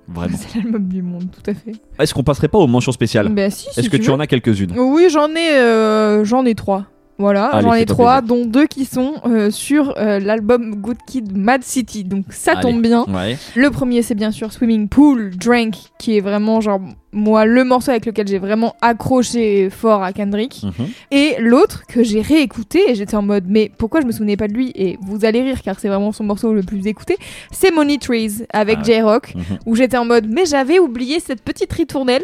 Vraiment. 0.08 0.38
C'est 0.48 0.60
l'album 0.62 0.88
du 0.88 1.02
monde, 1.02 1.26
tout 1.32 1.50
à 1.50 1.54
fait. 1.56 1.72
Est-ce 1.98 2.14
qu'on 2.14 2.24
passerait 2.24 2.50
pas 2.50 2.60
aux 2.60 2.68
mentions 2.68 2.92
spéciales? 2.92 3.30
Bah, 3.30 3.50
si, 3.50 3.68
si 3.72 3.80
Est-ce 3.80 3.90
que 3.90 3.98
tu, 3.98 4.12
en 4.12 4.20
as 4.20 4.28
quelques-unes? 4.28 4.74
Oui, 4.78 5.08
j'en 5.10 5.30
ai, 5.30 5.54
euh, 5.58 6.24
j'en 6.24 6.46
ai 6.46 6.54
trois. 6.56 6.86
Voilà, 7.18 7.62
j'en 7.62 7.74
ai 7.74 7.86
trois, 7.86 8.22
dont 8.22 8.46
deux 8.46 8.68
qui 8.68 8.86
sont 8.86 9.14
euh, 9.26 9.50
sur 9.50 9.98
euh, 9.98 10.20
l'album 10.20 10.76
Good 10.76 10.98
Kid, 11.08 11.36
Mad 11.38 11.64
City. 11.64 12.04
Donc 12.04 12.26
ça 12.30 12.52
Allez. 12.52 12.62
tombe 12.62 12.82
bien. 12.82 13.06
Ouais. 13.08 13.38
Le 13.56 13.70
premier, 13.72 14.02
c'est 14.02 14.16
bien 14.16 14.32
sûr 14.32 14.52
Swimming 14.52 14.88
Pool, 14.90 15.32
Drank, 15.38 15.76
qui 16.00 16.18
est 16.18 16.22
vraiment 16.22 16.60
genre 16.60 16.82
moi 17.14 17.46
le 17.46 17.64
morceau 17.64 17.92
avec 17.92 18.06
lequel 18.06 18.28
j'ai 18.28 18.40
vraiment 18.40 18.76
accroché 18.82 19.70
fort 19.70 20.04
à 20.04 20.14
Kendrick. 20.14 20.62
Mhm. 20.64 20.88
Et 21.12 21.36
l'autre 21.40 21.84
que 21.88 22.04
j'ai 22.04 22.22
réécouté 22.22 22.90
et 22.90 22.96
j'étais 22.96 23.16
en 23.16 23.22
mode 23.22 23.46
mais 23.48 23.72
pourquoi 23.78 24.02
je 24.02 24.06
me 24.06 24.12
souvenais 24.12 24.38
pas 24.38 24.48
de 24.48 24.54
lui 24.54 24.72
et 24.76 24.98
vous 25.02 25.26
allez 25.26 25.42
rire 25.42 25.62
car 25.62 25.80
c'est 25.80 25.88
vraiment 25.88 26.12
son 26.12 26.24
morceau 26.24 26.54
le 26.54 26.64
plus 26.64 26.86
écouté, 26.88 27.18
c'est 27.52 27.72
Money 27.72 27.98
Trees 27.98 28.44
avec 28.52 28.80
Ah. 28.82 28.84
J-Rock 28.84 29.34
Mhm. 29.36 29.60
où 29.66 29.76
j'étais 29.76 29.98
en 29.98 30.06
mode 30.06 30.28
mais 30.30 30.46
j'avais 30.46 30.80
oublié 30.80 31.20
cette 31.20 31.42
petite 31.44 31.72
ritournelle 31.72 32.24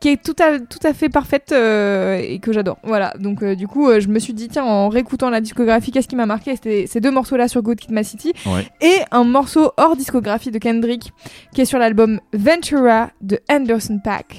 qui 0.00 0.08
est 0.08 0.22
tout 0.22 0.36
à, 0.42 0.58
tout 0.58 0.78
à 0.84 0.92
fait 0.94 1.08
parfaite 1.08 1.52
euh, 1.52 2.16
et 2.18 2.38
que 2.38 2.52
j'adore. 2.52 2.78
Voilà, 2.82 3.12
donc 3.18 3.42
euh, 3.42 3.54
du 3.54 3.66
coup 3.68 3.88
euh, 3.88 4.00
je 4.00 4.08
me 4.08 4.18
suis 4.18 4.32
dit 4.32 4.48
tiens 4.48 4.64
en 4.64 4.88
réécoutant 4.88 5.30
la 5.30 5.40
discographie 5.40 5.90
qu'est-ce 5.90 6.08
qui 6.08 6.16
m'a 6.16 6.26
marqué? 6.26 6.54
C'était 6.54 6.86
ces 6.86 7.00
deux 7.00 7.10
morceaux 7.10 7.36
là 7.36 7.48
sur 7.48 7.62
Good 7.62 7.78
Kid, 7.78 7.90
Mad 7.92 8.04
City 8.04 8.32
Ouais. 8.46 8.66
et 8.80 8.94
un 9.10 9.24
morceau 9.24 9.72
hors 9.76 9.96
discographie 9.96 10.50
de 10.50 10.58
Kendrick 10.58 11.12
qui 11.54 11.60
est 11.60 11.64
sur 11.66 11.78
l'album 11.78 12.20
Ventura 12.32 13.10
de 13.20 13.38
Anderson 13.50 14.00
Paak. 14.02 14.29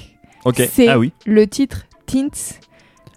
Ok. 0.44 0.62
C'est 0.72 0.88
Ah 0.88 0.98
oui, 0.98 1.12
le 1.26 1.46
titre 1.46 1.82
Tints 2.06 2.58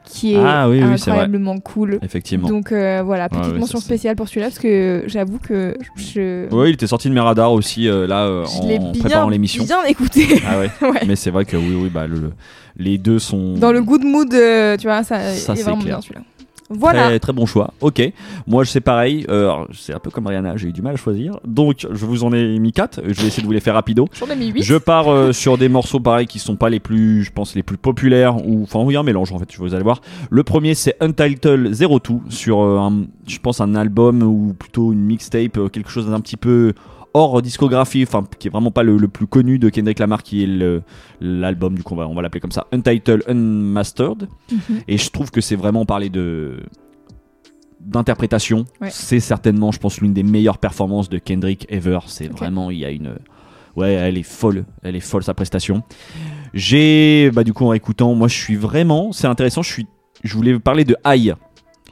qui 0.07 0.35
est 0.35 0.39
Ah 0.39 0.69
oui, 0.69 0.77
oui, 0.83 0.93
incroyablement 0.93 1.57
cool. 1.59 1.99
effectivement. 2.03 2.47
Donc 2.47 2.71
euh, 2.71 3.01
voilà, 3.03 3.27
petite 3.27 3.55
mention 3.57 3.79
spéciale 3.79 4.15
pour 4.15 4.27
celui-là 4.27 4.47
parce 4.47 4.59
que 4.59 5.03
j'avoue 5.07 5.39
que 5.39 5.75
je, 5.95 6.47
Ouais, 6.53 6.69
il 6.69 6.73
était 6.75 6.85
sorti 6.87 7.09
de 7.09 7.13
mes 7.15 7.19
radars 7.19 7.51
aussi 7.51 7.89
euh, 7.89 8.05
là 8.05 8.25
euh, 8.25 8.45
je 8.45 8.67
l'ai 8.67 8.77
en 8.77 8.91
bien, 8.91 9.01
préparant 9.01 9.29
l'émission. 9.29 9.63
bien 9.63 9.83
écouté. 9.85 10.27
Ah 10.47 10.59
ouais. 10.59 10.69
Ouais. 10.81 11.01
Mais 11.07 11.15
c'est 11.15 11.31
vrai 11.31 11.43
que 11.45 11.57
oui, 11.57 11.73
oui, 11.75 11.89
bah 11.89 12.05
le, 12.05 12.31
les 12.77 12.97
deux 12.99 13.17
sont. 13.19 13.55
Dans 13.55 13.71
le 13.71 13.81
good 13.81 14.03
mood, 14.03 14.29
tu 14.29 14.87
vois, 14.87 15.03
ça, 15.03 15.33
Ça, 15.33 15.53
est 15.53 15.61
vraiment 15.63 15.77
clair. 15.81 15.97
bien 15.97 16.01
celui-là. 16.01 16.21
Voilà. 16.69 17.05
Très, 17.05 17.19
très 17.19 17.33
bon 17.33 17.45
choix. 17.45 17.73
Ok. 17.81 18.01
Moi, 18.47 18.65
c'est 18.65 18.81
pareil. 18.81 19.25
Euh, 19.29 19.65
c'est 19.73 19.93
un 19.93 19.99
peu 19.99 20.09
comme 20.09 20.25
Rihanna, 20.25 20.57
j'ai 20.57 20.69
eu 20.69 20.71
du 20.71 20.81
mal 20.81 20.95
à 20.95 20.97
choisir. 20.97 21.39
Donc, 21.45 21.85
je 21.89 22.05
vous 22.05 22.23
en 22.23 22.33
ai 22.33 22.57
mis 22.59 22.71
4. 22.71 23.01
Je 23.03 23.21
vais 23.21 23.27
essayer 23.27 23.41
de 23.41 23.47
vous 23.47 23.53
les 23.53 23.59
faire 23.59 23.75
rapido. 23.75 24.07
J'en 24.19 24.27
ai 24.27 24.35
mis 24.35 24.47
8. 24.47 24.63
Je 24.63 24.75
pars 24.75 25.07
euh, 25.09 25.31
sur 25.31 25.57
des 25.57 25.69
morceaux 25.69 25.99
pareils 25.99 26.27
qui 26.27 26.39
sont 26.39 26.55
pas 26.55 26.69
les 26.69 26.79
plus, 26.79 27.23
je 27.23 27.31
pense, 27.31 27.55
les 27.55 27.63
plus 27.63 27.77
populaires. 27.77 28.43
Ou 28.45 28.63
enfin, 28.63 28.79
oui, 28.81 28.95
un 28.97 29.03
mélange 29.03 29.31
en 29.31 29.39
fait. 29.39 29.55
Vous 29.57 29.75
allez 29.75 29.83
voir. 29.83 30.01
Le 30.29 30.43
premier, 30.43 30.73
c'est 30.73 30.95
Untitled 31.01 31.71
02 31.71 31.99
sur, 32.29 32.61
euh, 32.61 32.79
un, 32.79 33.05
je 33.27 33.37
pense, 33.37 33.61
un 33.61 33.75
album 33.75 34.23
ou 34.23 34.55
plutôt 34.57 34.91
une 34.91 35.01
mixtape, 35.01 35.59
quelque 35.71 35.89
chose 35.89 36.09
d'un 36.09 36.19
petit 36.19 36.37
peu 36.37 36.73
hors 37.15 37.41
discographie, 37.41 38.03
enfin 38.03 38.25
qui 38.37 38.49
est 38.49 38.51
vraiment 38.51 38.71
pas 38.71 38.83
le, 38.83 38.97
le 38.97 39.07
plus 39.07 39.25
connu 39.25 39.57
de 39.57 39.69
Kendrick 39.69 39.99
Lamar, 39.99 40.21
qui 40.21 40.43
est 40.43 40.81
l'album 41.21 41.75
du 41.75 41.81
coup 41.81 41.95
on 41.97 42.13
va, 42.13 42.21
l'appeler 42.21 42.41
comme 42.41 42.51
ça, 42.51 42.67
Untitled 42.73 43.23
Unmastered. 43.27 44.27
Mhm. 44.51 44.81
Et 44.87 44.97
je 44.97 45.09
trouve 45.09 45.31
que 45.31 45.41
c'est 45.41 45.55
vraiment 45.55 45.85
parler 45.85 46.09
de 46.09 46.59
d'interprétation. 47.79 48.65
Ouais. 48.81 48.89
C'est 48.91 49.19
certainement, 49.19 49.71
je 49.71 49.79
pense, 49.79 50.01
l'une 50.01 50.13
des 50.13 50.23
meilleures 50.23 50.57
performances 50.57 51.07
de 51.07 51.19
Kendrick 51.19 51.67
ever. 51.69 51.99
C'est 52.07 52.27
vraiment, 52.27 52.71
il 52.71 52.79
y 52.79 52.85
a 52.85 52.89
une, 52.89 53.15
ouais, 53.75 53.93
elle 53.93 54.17
est 54.17 54.23
folle, 54.23 54.65
elle 54.81 54.95
est 54.95 55.01
folle 55.01 55.23
sa 55.23 55.33
prestation. 55.33 55.83
J'ai, 56.53 57.31
bah 57.31 57.43
du 57.43 57.53
coup 57.53 57.65
en 57.65 57.73
écoutant, 57.73 58.13
moi 58.15 58.27
je 58.27 58.35
suis 58.35 58.55
vraiment, 58.55 59.11
c'est 59.11 59.27
intéressant. 59.27 59.61
Je 59.61 59.71
suis, 59.71 59.87
je 60.23 60.35
voulais 60.35 60.59
parler 60.59 60.83
de 60.83 60.97
I. 61.05 61.33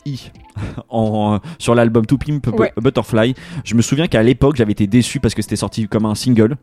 I. 0.05 0.31
En, 0.89 1.39
sur 1.57 1.73
l'album 1.75 2.05
To 2.05 2.17
Pimp 2.17 2.47
Ouais. 2.47 2.71
Butterfly. 2.77 3.33
Je 3.63 3.75
me 3.75 3.81
souviens 3.81 4.07
qu'à 4.07 4.21
l'époque 4.21 4.55
j'avais 4.55 4.73
été 4.73 4.85
déçu 4.87 5.19
parce 5.19 5.33
que 5.33 5.41
c'était 5.41 5.55
sorti 5.55 5.87
comme 5.87 6.05
un 6.05 6.15
single, 6.15 6.55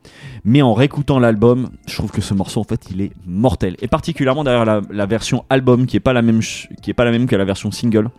mais 0.44 0.62
en 0.62 0.72
réécoutant 0.72 1.18
l'album, 1.18 1.70
je 1.87 1.96
trouve 1.96 2.11
que 2.11 2.20
ce 2.20 2.35
morceau 2.35 2.61
en 2.61 2.64
fait 2.64 2.81
il 2.90 3.00
est 3.00 3.12
mortel. 3.26 3.76
Et 3.81 3.88
particulièrement 3.88 4.44
derrière 4.44 4.64
la, 4.64 4.83
la 4.90 5.07
version 5.07 5.44
album 5.50 5.87
qui 5.87 5.96
est 5.96 6.00
pas 6.00 6.12
la 6.12 6.22
même, 6.22 6.40
qui 6.40 6.90
est 6.90 6.94
pas 6.94 7.05
la 7.05 7.11
même 7.11 7.26
que 7.26 7.37
la 7.37 7.44
version 7.44 7.70
single. 7.70 8.11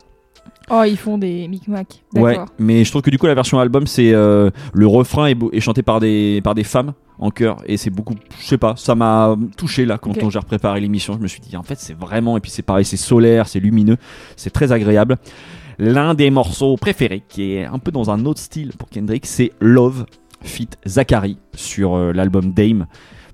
Oh, 0.70 0.84
ils 0.88 0.98
font 0.98 1.18
des 1.18 1.48
micmacs. 1.48 2.02
Ouais, 2.16 2.38
mais 2.58 2.86
je 2.86 2.90
trouve 2.92 3.02
que 3.02 3.10
du 3.10 3.18
coup 3.18 3.26
la 3.26 3.34
version 3.34 3.60
album 3.60 3.88
c'est 3.88 4.14
euh, 4.14 4.52
le 4.74 4.88
refrain 4.88 5.28
est, 5.28 5.60
chanté 5.60 5.82
par 5.82 6.00
des 6.00 6.40
par 6.44 6.56
des 6.56 6.64
femmes 6.64 6.94
en 7.20 7.30
chœur 7.30 7.58
et 7.66 7.78
c'est 7.78 7.90
beaucoup 7.90 8.16
je 8.40 8.46
sais 8.46 8.58
pas 8.58 8.76
ça 8.78 8.96
m'a 8.96 9.36
touché 9.58 9.86
là 9.86 9.98
quand 9.98 10.12
Ok. 10.12 10.20
on 10.24 10.30
j'ai 10.30 10.40
préparé 10.40 10.80
l'émission 10.80 11.14
je 11.14 11.20
me 11.20 11.28
suis 11.28 11.42
dit 11.42 11.58
en 11.58 11.64
fait 11.64 11.78
c'est 11.78 11.94
vraiment 11.98 12.38
et 12.38 12.40
puis 12.40 12.50
c'est 12.52 12.62
pareil 12.62 12.86
c'est 12.86 12.98
solaire 12.98 13.48
c'est 13.48 13.60
lumineux 13.60 13.98
c'est 14.38 14.50
très 14.50 14.72
agréable 14.72 15.18
l'un 15.82 16.14
des 16.14 16.30
morceaux 16.30 16.78
préférés 16.78 17.24
qui 17.28 17.54
est 17.54 17.66
un 17.66 17.80
peu 17.80 17.92
dans 17.92 18.12
un 18.12 18.26
autre 18.26 18.40
style 18.40 18.72
pour 18.78 18.88
Kendrick 18.88 19.26
c'est 19.26 19.52
Love 19.60 20.06
fit 20.44 20.70
Zachary 20.88 21.38
sur 21.56 21.96
euh, 21.96 22.14
l'album 22.14 22.54
Dame 22.54 22.86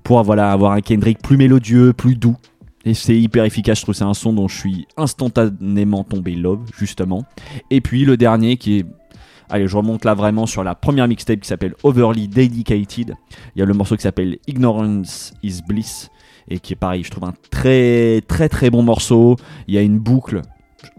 pour 0.02 0.18
avoir 0.18 0.72
un 0.72 0.80
Kendrick 0.80 1.18
plus 1.18 1.36
mélodieux 1.36 1.92
plus 1.92 2.16
doux 2.16 2.36
et 2.84 2.94
c'est 2.94 3.18
hyper 3.18 3.44
efficace, 3.44 3.80
je 3.80 3.82
trouve 3.82 3.94
c'est 3.94 4.04
un 4.04 4.14
son 4.14 4.32
dont 4.32 4.48
je 4.48 4.56
suis 4.56 4.86
instantanément 4.96 6.04
tombé 6.04 6.34
love, 6.34 6.70
justement. 6.74 7.24
Et 7.70 7.82
puis 7.82 8.06
le 8.06 8.16
dernier 8.16 8.56
qui 8.56 8.78
est. 8.78 8.86
Allez, 9.50 9.66
je 9.66 9.76
remonte 9.76 10.06
là 10.06 10.14
vraiment 10.14 10.46
sur 10.46 10.64
la 10.64 10.74
première 10.74 11.06
mixtape 11.06 11.40
qui 11.40 11.48
s'appelle 11.48 11.74
Overly 11.82 12.28
Dedicated. 12.28 13.14
Il 13.54 13.58
y 13.58 13.62
a 13.62 13.66
le 13.66 13.74
morceau 13.74 13.96
qui 13.96 14.02
s'appelle 14.02 14.38
Ignorance 14.46 15.34
is 15.42 15.60
Bliss. 15.66 16.08
Et 16.50 16.60
qui 16.60 16.72
est 16.72 16.76
pareil, 16.76 17.02
je 17.04 17.10
trouve 17.10 17.24
un 17.24 17.34
très 17.50 18.22
très 18.26 18.48
très 18.48 18.70
bon 18.70 18.82
morceau. 18.82 19.36
Il 19.66 19.74
y 19.74 19.78
a 19.78 19.82
une 19.82 19.98
boucle 19.98 20.40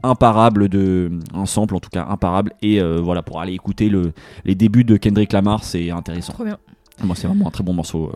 imparable 0.03 0.69
de 0.69 1.11
un 1.33 1.45
sample 1.45 1.75
en 1.75 1.79
tout 1.79 1.89
cas 1.89 2.05
imparable 2.09 2.53
et 2.61 2.81
euh, 2.81 2.99
voilà 3.01 3.21
pour 3.21 3.39
aller 3.39 3.53
écouter 3.53 3.89
le, 3.89 4.13
les 4.45 4.55
débuts 4.55 4.83
de 4.83 4.97
Kendrick 4.97 5.31
Lamar 5.31 5.63
c'est 5.63 5.89
intéressant 5.91 6.33
Trop 6.33 6.43
bien. 6.43 6.57
moi 7.03 7.15
c'est 7.15 7.27
vraiment 7.27 7.47
un 7.47 7.51
très 7.51 7.63
bon 7.63 7.73
morceau 7.73 8.07
euh. 8.07 8.13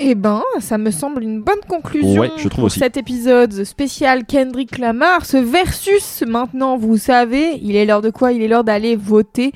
Eh 0.00 0.14
ben, 0.14 0.42
ça 0.60 0.78
me 0.78 0.92
semble 0.92 1.24
une 1.24 1.42
bonne 1.42 1.58
conclusion 1.68 2.20
Ouais, 2.20 2.30
je 2.36 2.42
trouve 2.46 2.54
pour 2.60 2.64
aussi. 2.66 2.78
cet 2.78 2.96
épisode 2.96 3.64
spécial 3.64 4.24
Kendrick 4.26 4.78
Lamar. 4.78 5.26
Ce 5.26 5.36
versus, 5.36 6.22
maintenant, 6.24 6.76
vous 6.76 6.96
savez, 6.96 7.58
il 7.62 7.74
est 7.74 7.84
l'heure 7.84 8.00
de 8.00 8.10
quoi? 8.10 8.30
Il 8.30 8.40
est 8.40 8.46
l'heure 8.46 8.62
d'aller 8.62 8.94
voter. 8.94 9.50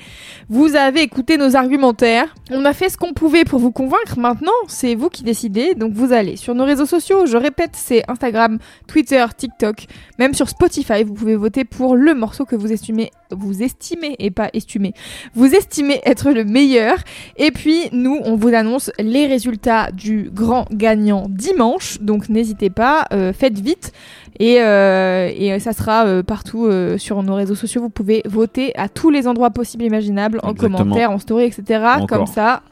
Vous 0.49 0.75
avez 0.75 1.01
écouté 1.01 1.37
nos 1.37 1.55
argumentaires. 1.55 2.35
On 2.51 2.65
a 2.65 2.73
fait 2.73 2.89
ce 2.89 2.97
qu'on 2.97 3.13
pouvait 3.13 3.45
pour 3.45 3.59
vous 3.59 3.71
convaincre. 3.71 4.19
Maintenant, 4.19 4.51
c'est 4.67 4.95
vous 4.95 5.07
qui 5.07 5.23
décidez. 5.23 5.75
Donc, 5.75 5.93
vous 5.93 6.11
allez 6.11 6.35
sur 6.35 6.55
nos 6.55 6.65
réseaux 6.65 6.85
sociaux. 6.85 7.25
Je 7.25 7.37
répète, 7.37 7.71
c'est 7.71 8.03
Instagram, 8.11 8.59
Twitter, 8.85 9.25
TikTok. 9.37 9.85
Même 10.19 10.33
sur 10.33 10.49
Spotify, 10.49 11.05
vous 11.05 11.13
pouvez 11.13 11.37
voter 11.37 11.63
pour 11.63 11.95
le 11.95 12.13
morceau 12.15 12.43
que 12.43 12.57
vous 12.57 12.73
estimez, 12.73 13.11
vous 13.31 13.63
estimez 13.63 14.17
et 14.19 14.29
pas 14.29 14.49
estimez, 14.51 14.93
vous 15.35 15.55
estimez 15.55 16.01
être 16.03 16.31
le 16.31 16.43
meilleur. 16.43 16.97
Et 17.37 17.51
puis, 17.51 17.87
nous, 17.93 18.19
on 18.25 18.35
vous 18.35 18.53
annonce 18.53 18.91
les 18.99 19.25
résultats 19.25 19.89
du 19.93 20.31
grand 20.33 20.65
gagnant 20.71 21.27
dimanche. 21.29 21.99
Donc, 22.01 22.29
n'hésitez 22.29 22.69
pas, 22.69 23.05
euh, 23.13 23.33
faites 23.33 23.59
vite. 23.59 23.91
Et, 24.39 24.61
euh, 24.61 25.31
et 25.35 25.59
ça 25.59 25.73
sera 25.73 26.05
euh, 26.05 26.23
partout 26.23 26.69
sur 26.97 27.21
nos 27.23 27.35
réseaux 27.35 27.55
sociaux. 27.55 27.81
Vous 27.81 27.89
pouvez 27.89 28.23
voter 28.25 28.75
à 28.77 28.89
tous 28.89 29.09
les 29.09 29.27
endroits 29.27 29.51
possibles 29.51 29.83
et 29.83 29.87
imaginables, 29.87 30.39
en 30.43 30.51
Exactement. 30.51 30.79
commentaire, 30.79 31.11
en 31.11 31.19
story, 31.19 31.45
etc. 31.45 31.83
Encore. 31.97 32.07
Comme 32.07 32.27
ça, 32.27 32.63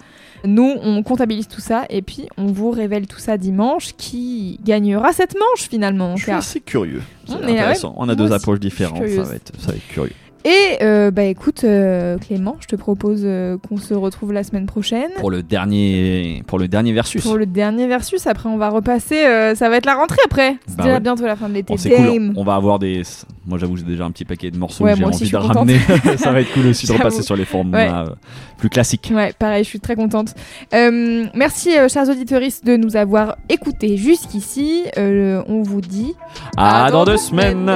nous, 0.43 0.73
on 0.81 1.03
comptabilise 1.03 1.47
tout 1.47 1.61
ça 1.61 1.85
et 1.89 2.01
puis 2.01 2.27
on 2.37 2.47
vous 2.47 2.71
révèle 2.71 3.05
tout 3.07 3.19
ça 3.19 3.37
dimanche. 3.37 3.93
Qui 3.95 4.59
gagnera 4.63 5.13
cette 5.13 5.35
manche 5.35 5.69
finalement 5.69 6.15
je 6.15 6.23
suis 6.23 6.31
assez 6.31 6.59
curieux 6.59 7.01
c'est 7.27 7.35
intéressant 7.35 7.93
on 7.97 8.09
a 8.09 8.15
deux 8.15 8.31
approches 8.31 8.59
différentes 8.59 9.05
ça 9.07 9.23
va, 9.23 9.35
être, 9.35 9.51
ça 9.59 9.67
va 9.71 9.73
être 9.75 9.87
curieux 9.87 10.13
Et 10.43 10.77
euh, 10.81 11.11
bah 11.11 11.23
écoute, 11.23 11.63
euh, 11.63 12.17
Clément, 12.17 12.55
je 12.59 12.67
te 12.67 12.75
propose 12.75 13.21
euh, 13.23 13.57
qu'on 13.69 13.77
se 13.77 13.93
retrouve 13.93 14.33
la 14.33 14.43
semaine 14.43 14.65
prochaine. 14.65 15.09
pour 15.19 15.29
le 15.29 15.43
dernier 15.43 16.43
pour 16.47 16.57
le 16.57 16.67
dernier 16.67 16.93
versus 16.93 17.21
Pour 17.23 17.37
le 17.37 17.45
dernier 17.45 17.85
versus, 17.87 18.25
après 18.25 18.49
on 18.49 18.57
va 18.57 18.69
repasser, 18.69 19.21
ça 19.55 19.69
va 19.69 19.77
être 19.77 19.85
la 19.85 19.95
rentrée 19.95 20.17
après. 20.25 20.55
C'est 20.67 20.77
Bah 20.77 20.83
déjà 20.83 20.95
ouais. 20.95 20.99
bientôt 21.01 21.25
la 21.25 21.35
fin 21.35 21.47
de 21.49 21.53
l'été. 21.53 21.75
Cool. 21.75 22.33
On 22.35 22.43
va 22.43 22.55
avoir 22.55 22.79
des. 22.79 23.03
Moi, 23.45 23.57
j'avoue, 23.57 23.75
j'ai 23.77 23.83
déjà 23.83 24.05
un 24.05 24.11
petit 24.11 24.25
paquet 24.25 24.51
de 24.51 24.57
morceaux 24.57 24.83
Ouais, 24.83 24.91
que 24.93 24.97
j'ai 24.99 25.05
envie 25.05 25.29
de 25.31 25.35
ramener. 25.35 25.79
ça 26.17 26.31
va 26.31 26.41
être 26.41 26.53
cool 26.53 26.67
aussi 26.67 26.85
de 26.87 26.93
repasser 26.93 27.21
sur 27.23 27.35
les 27.35 27.45
formats 27.45 27.77
Ouais. 27.77 27.89
euh, 27.91 28.13
plus 28.57 28.69
classiques. 28.69 29.11
Ouais, 29.13 29.33
pareil, 29.37 29.63
je 29.63 29.69
suis 29.69 29.79
très 29.79 29.95
contente. 29.95 30.33
Merci, 30.71 31.71
chers 31.89 32.09
auditeurs, 32.09 32.41
de 32.63 32.77
nous 32.77 32.95
avoir 32.95 33.37
écoutés 33.49 33.97
jusqu'ici. 33.97 34.83
On 34.97 35.61
vous 35.63 35.81
dit 35.81 36.13
À, 36.57 36.89
dans 36.91 37.05
deux 37.05 37.17
semaines. 37.17 37.75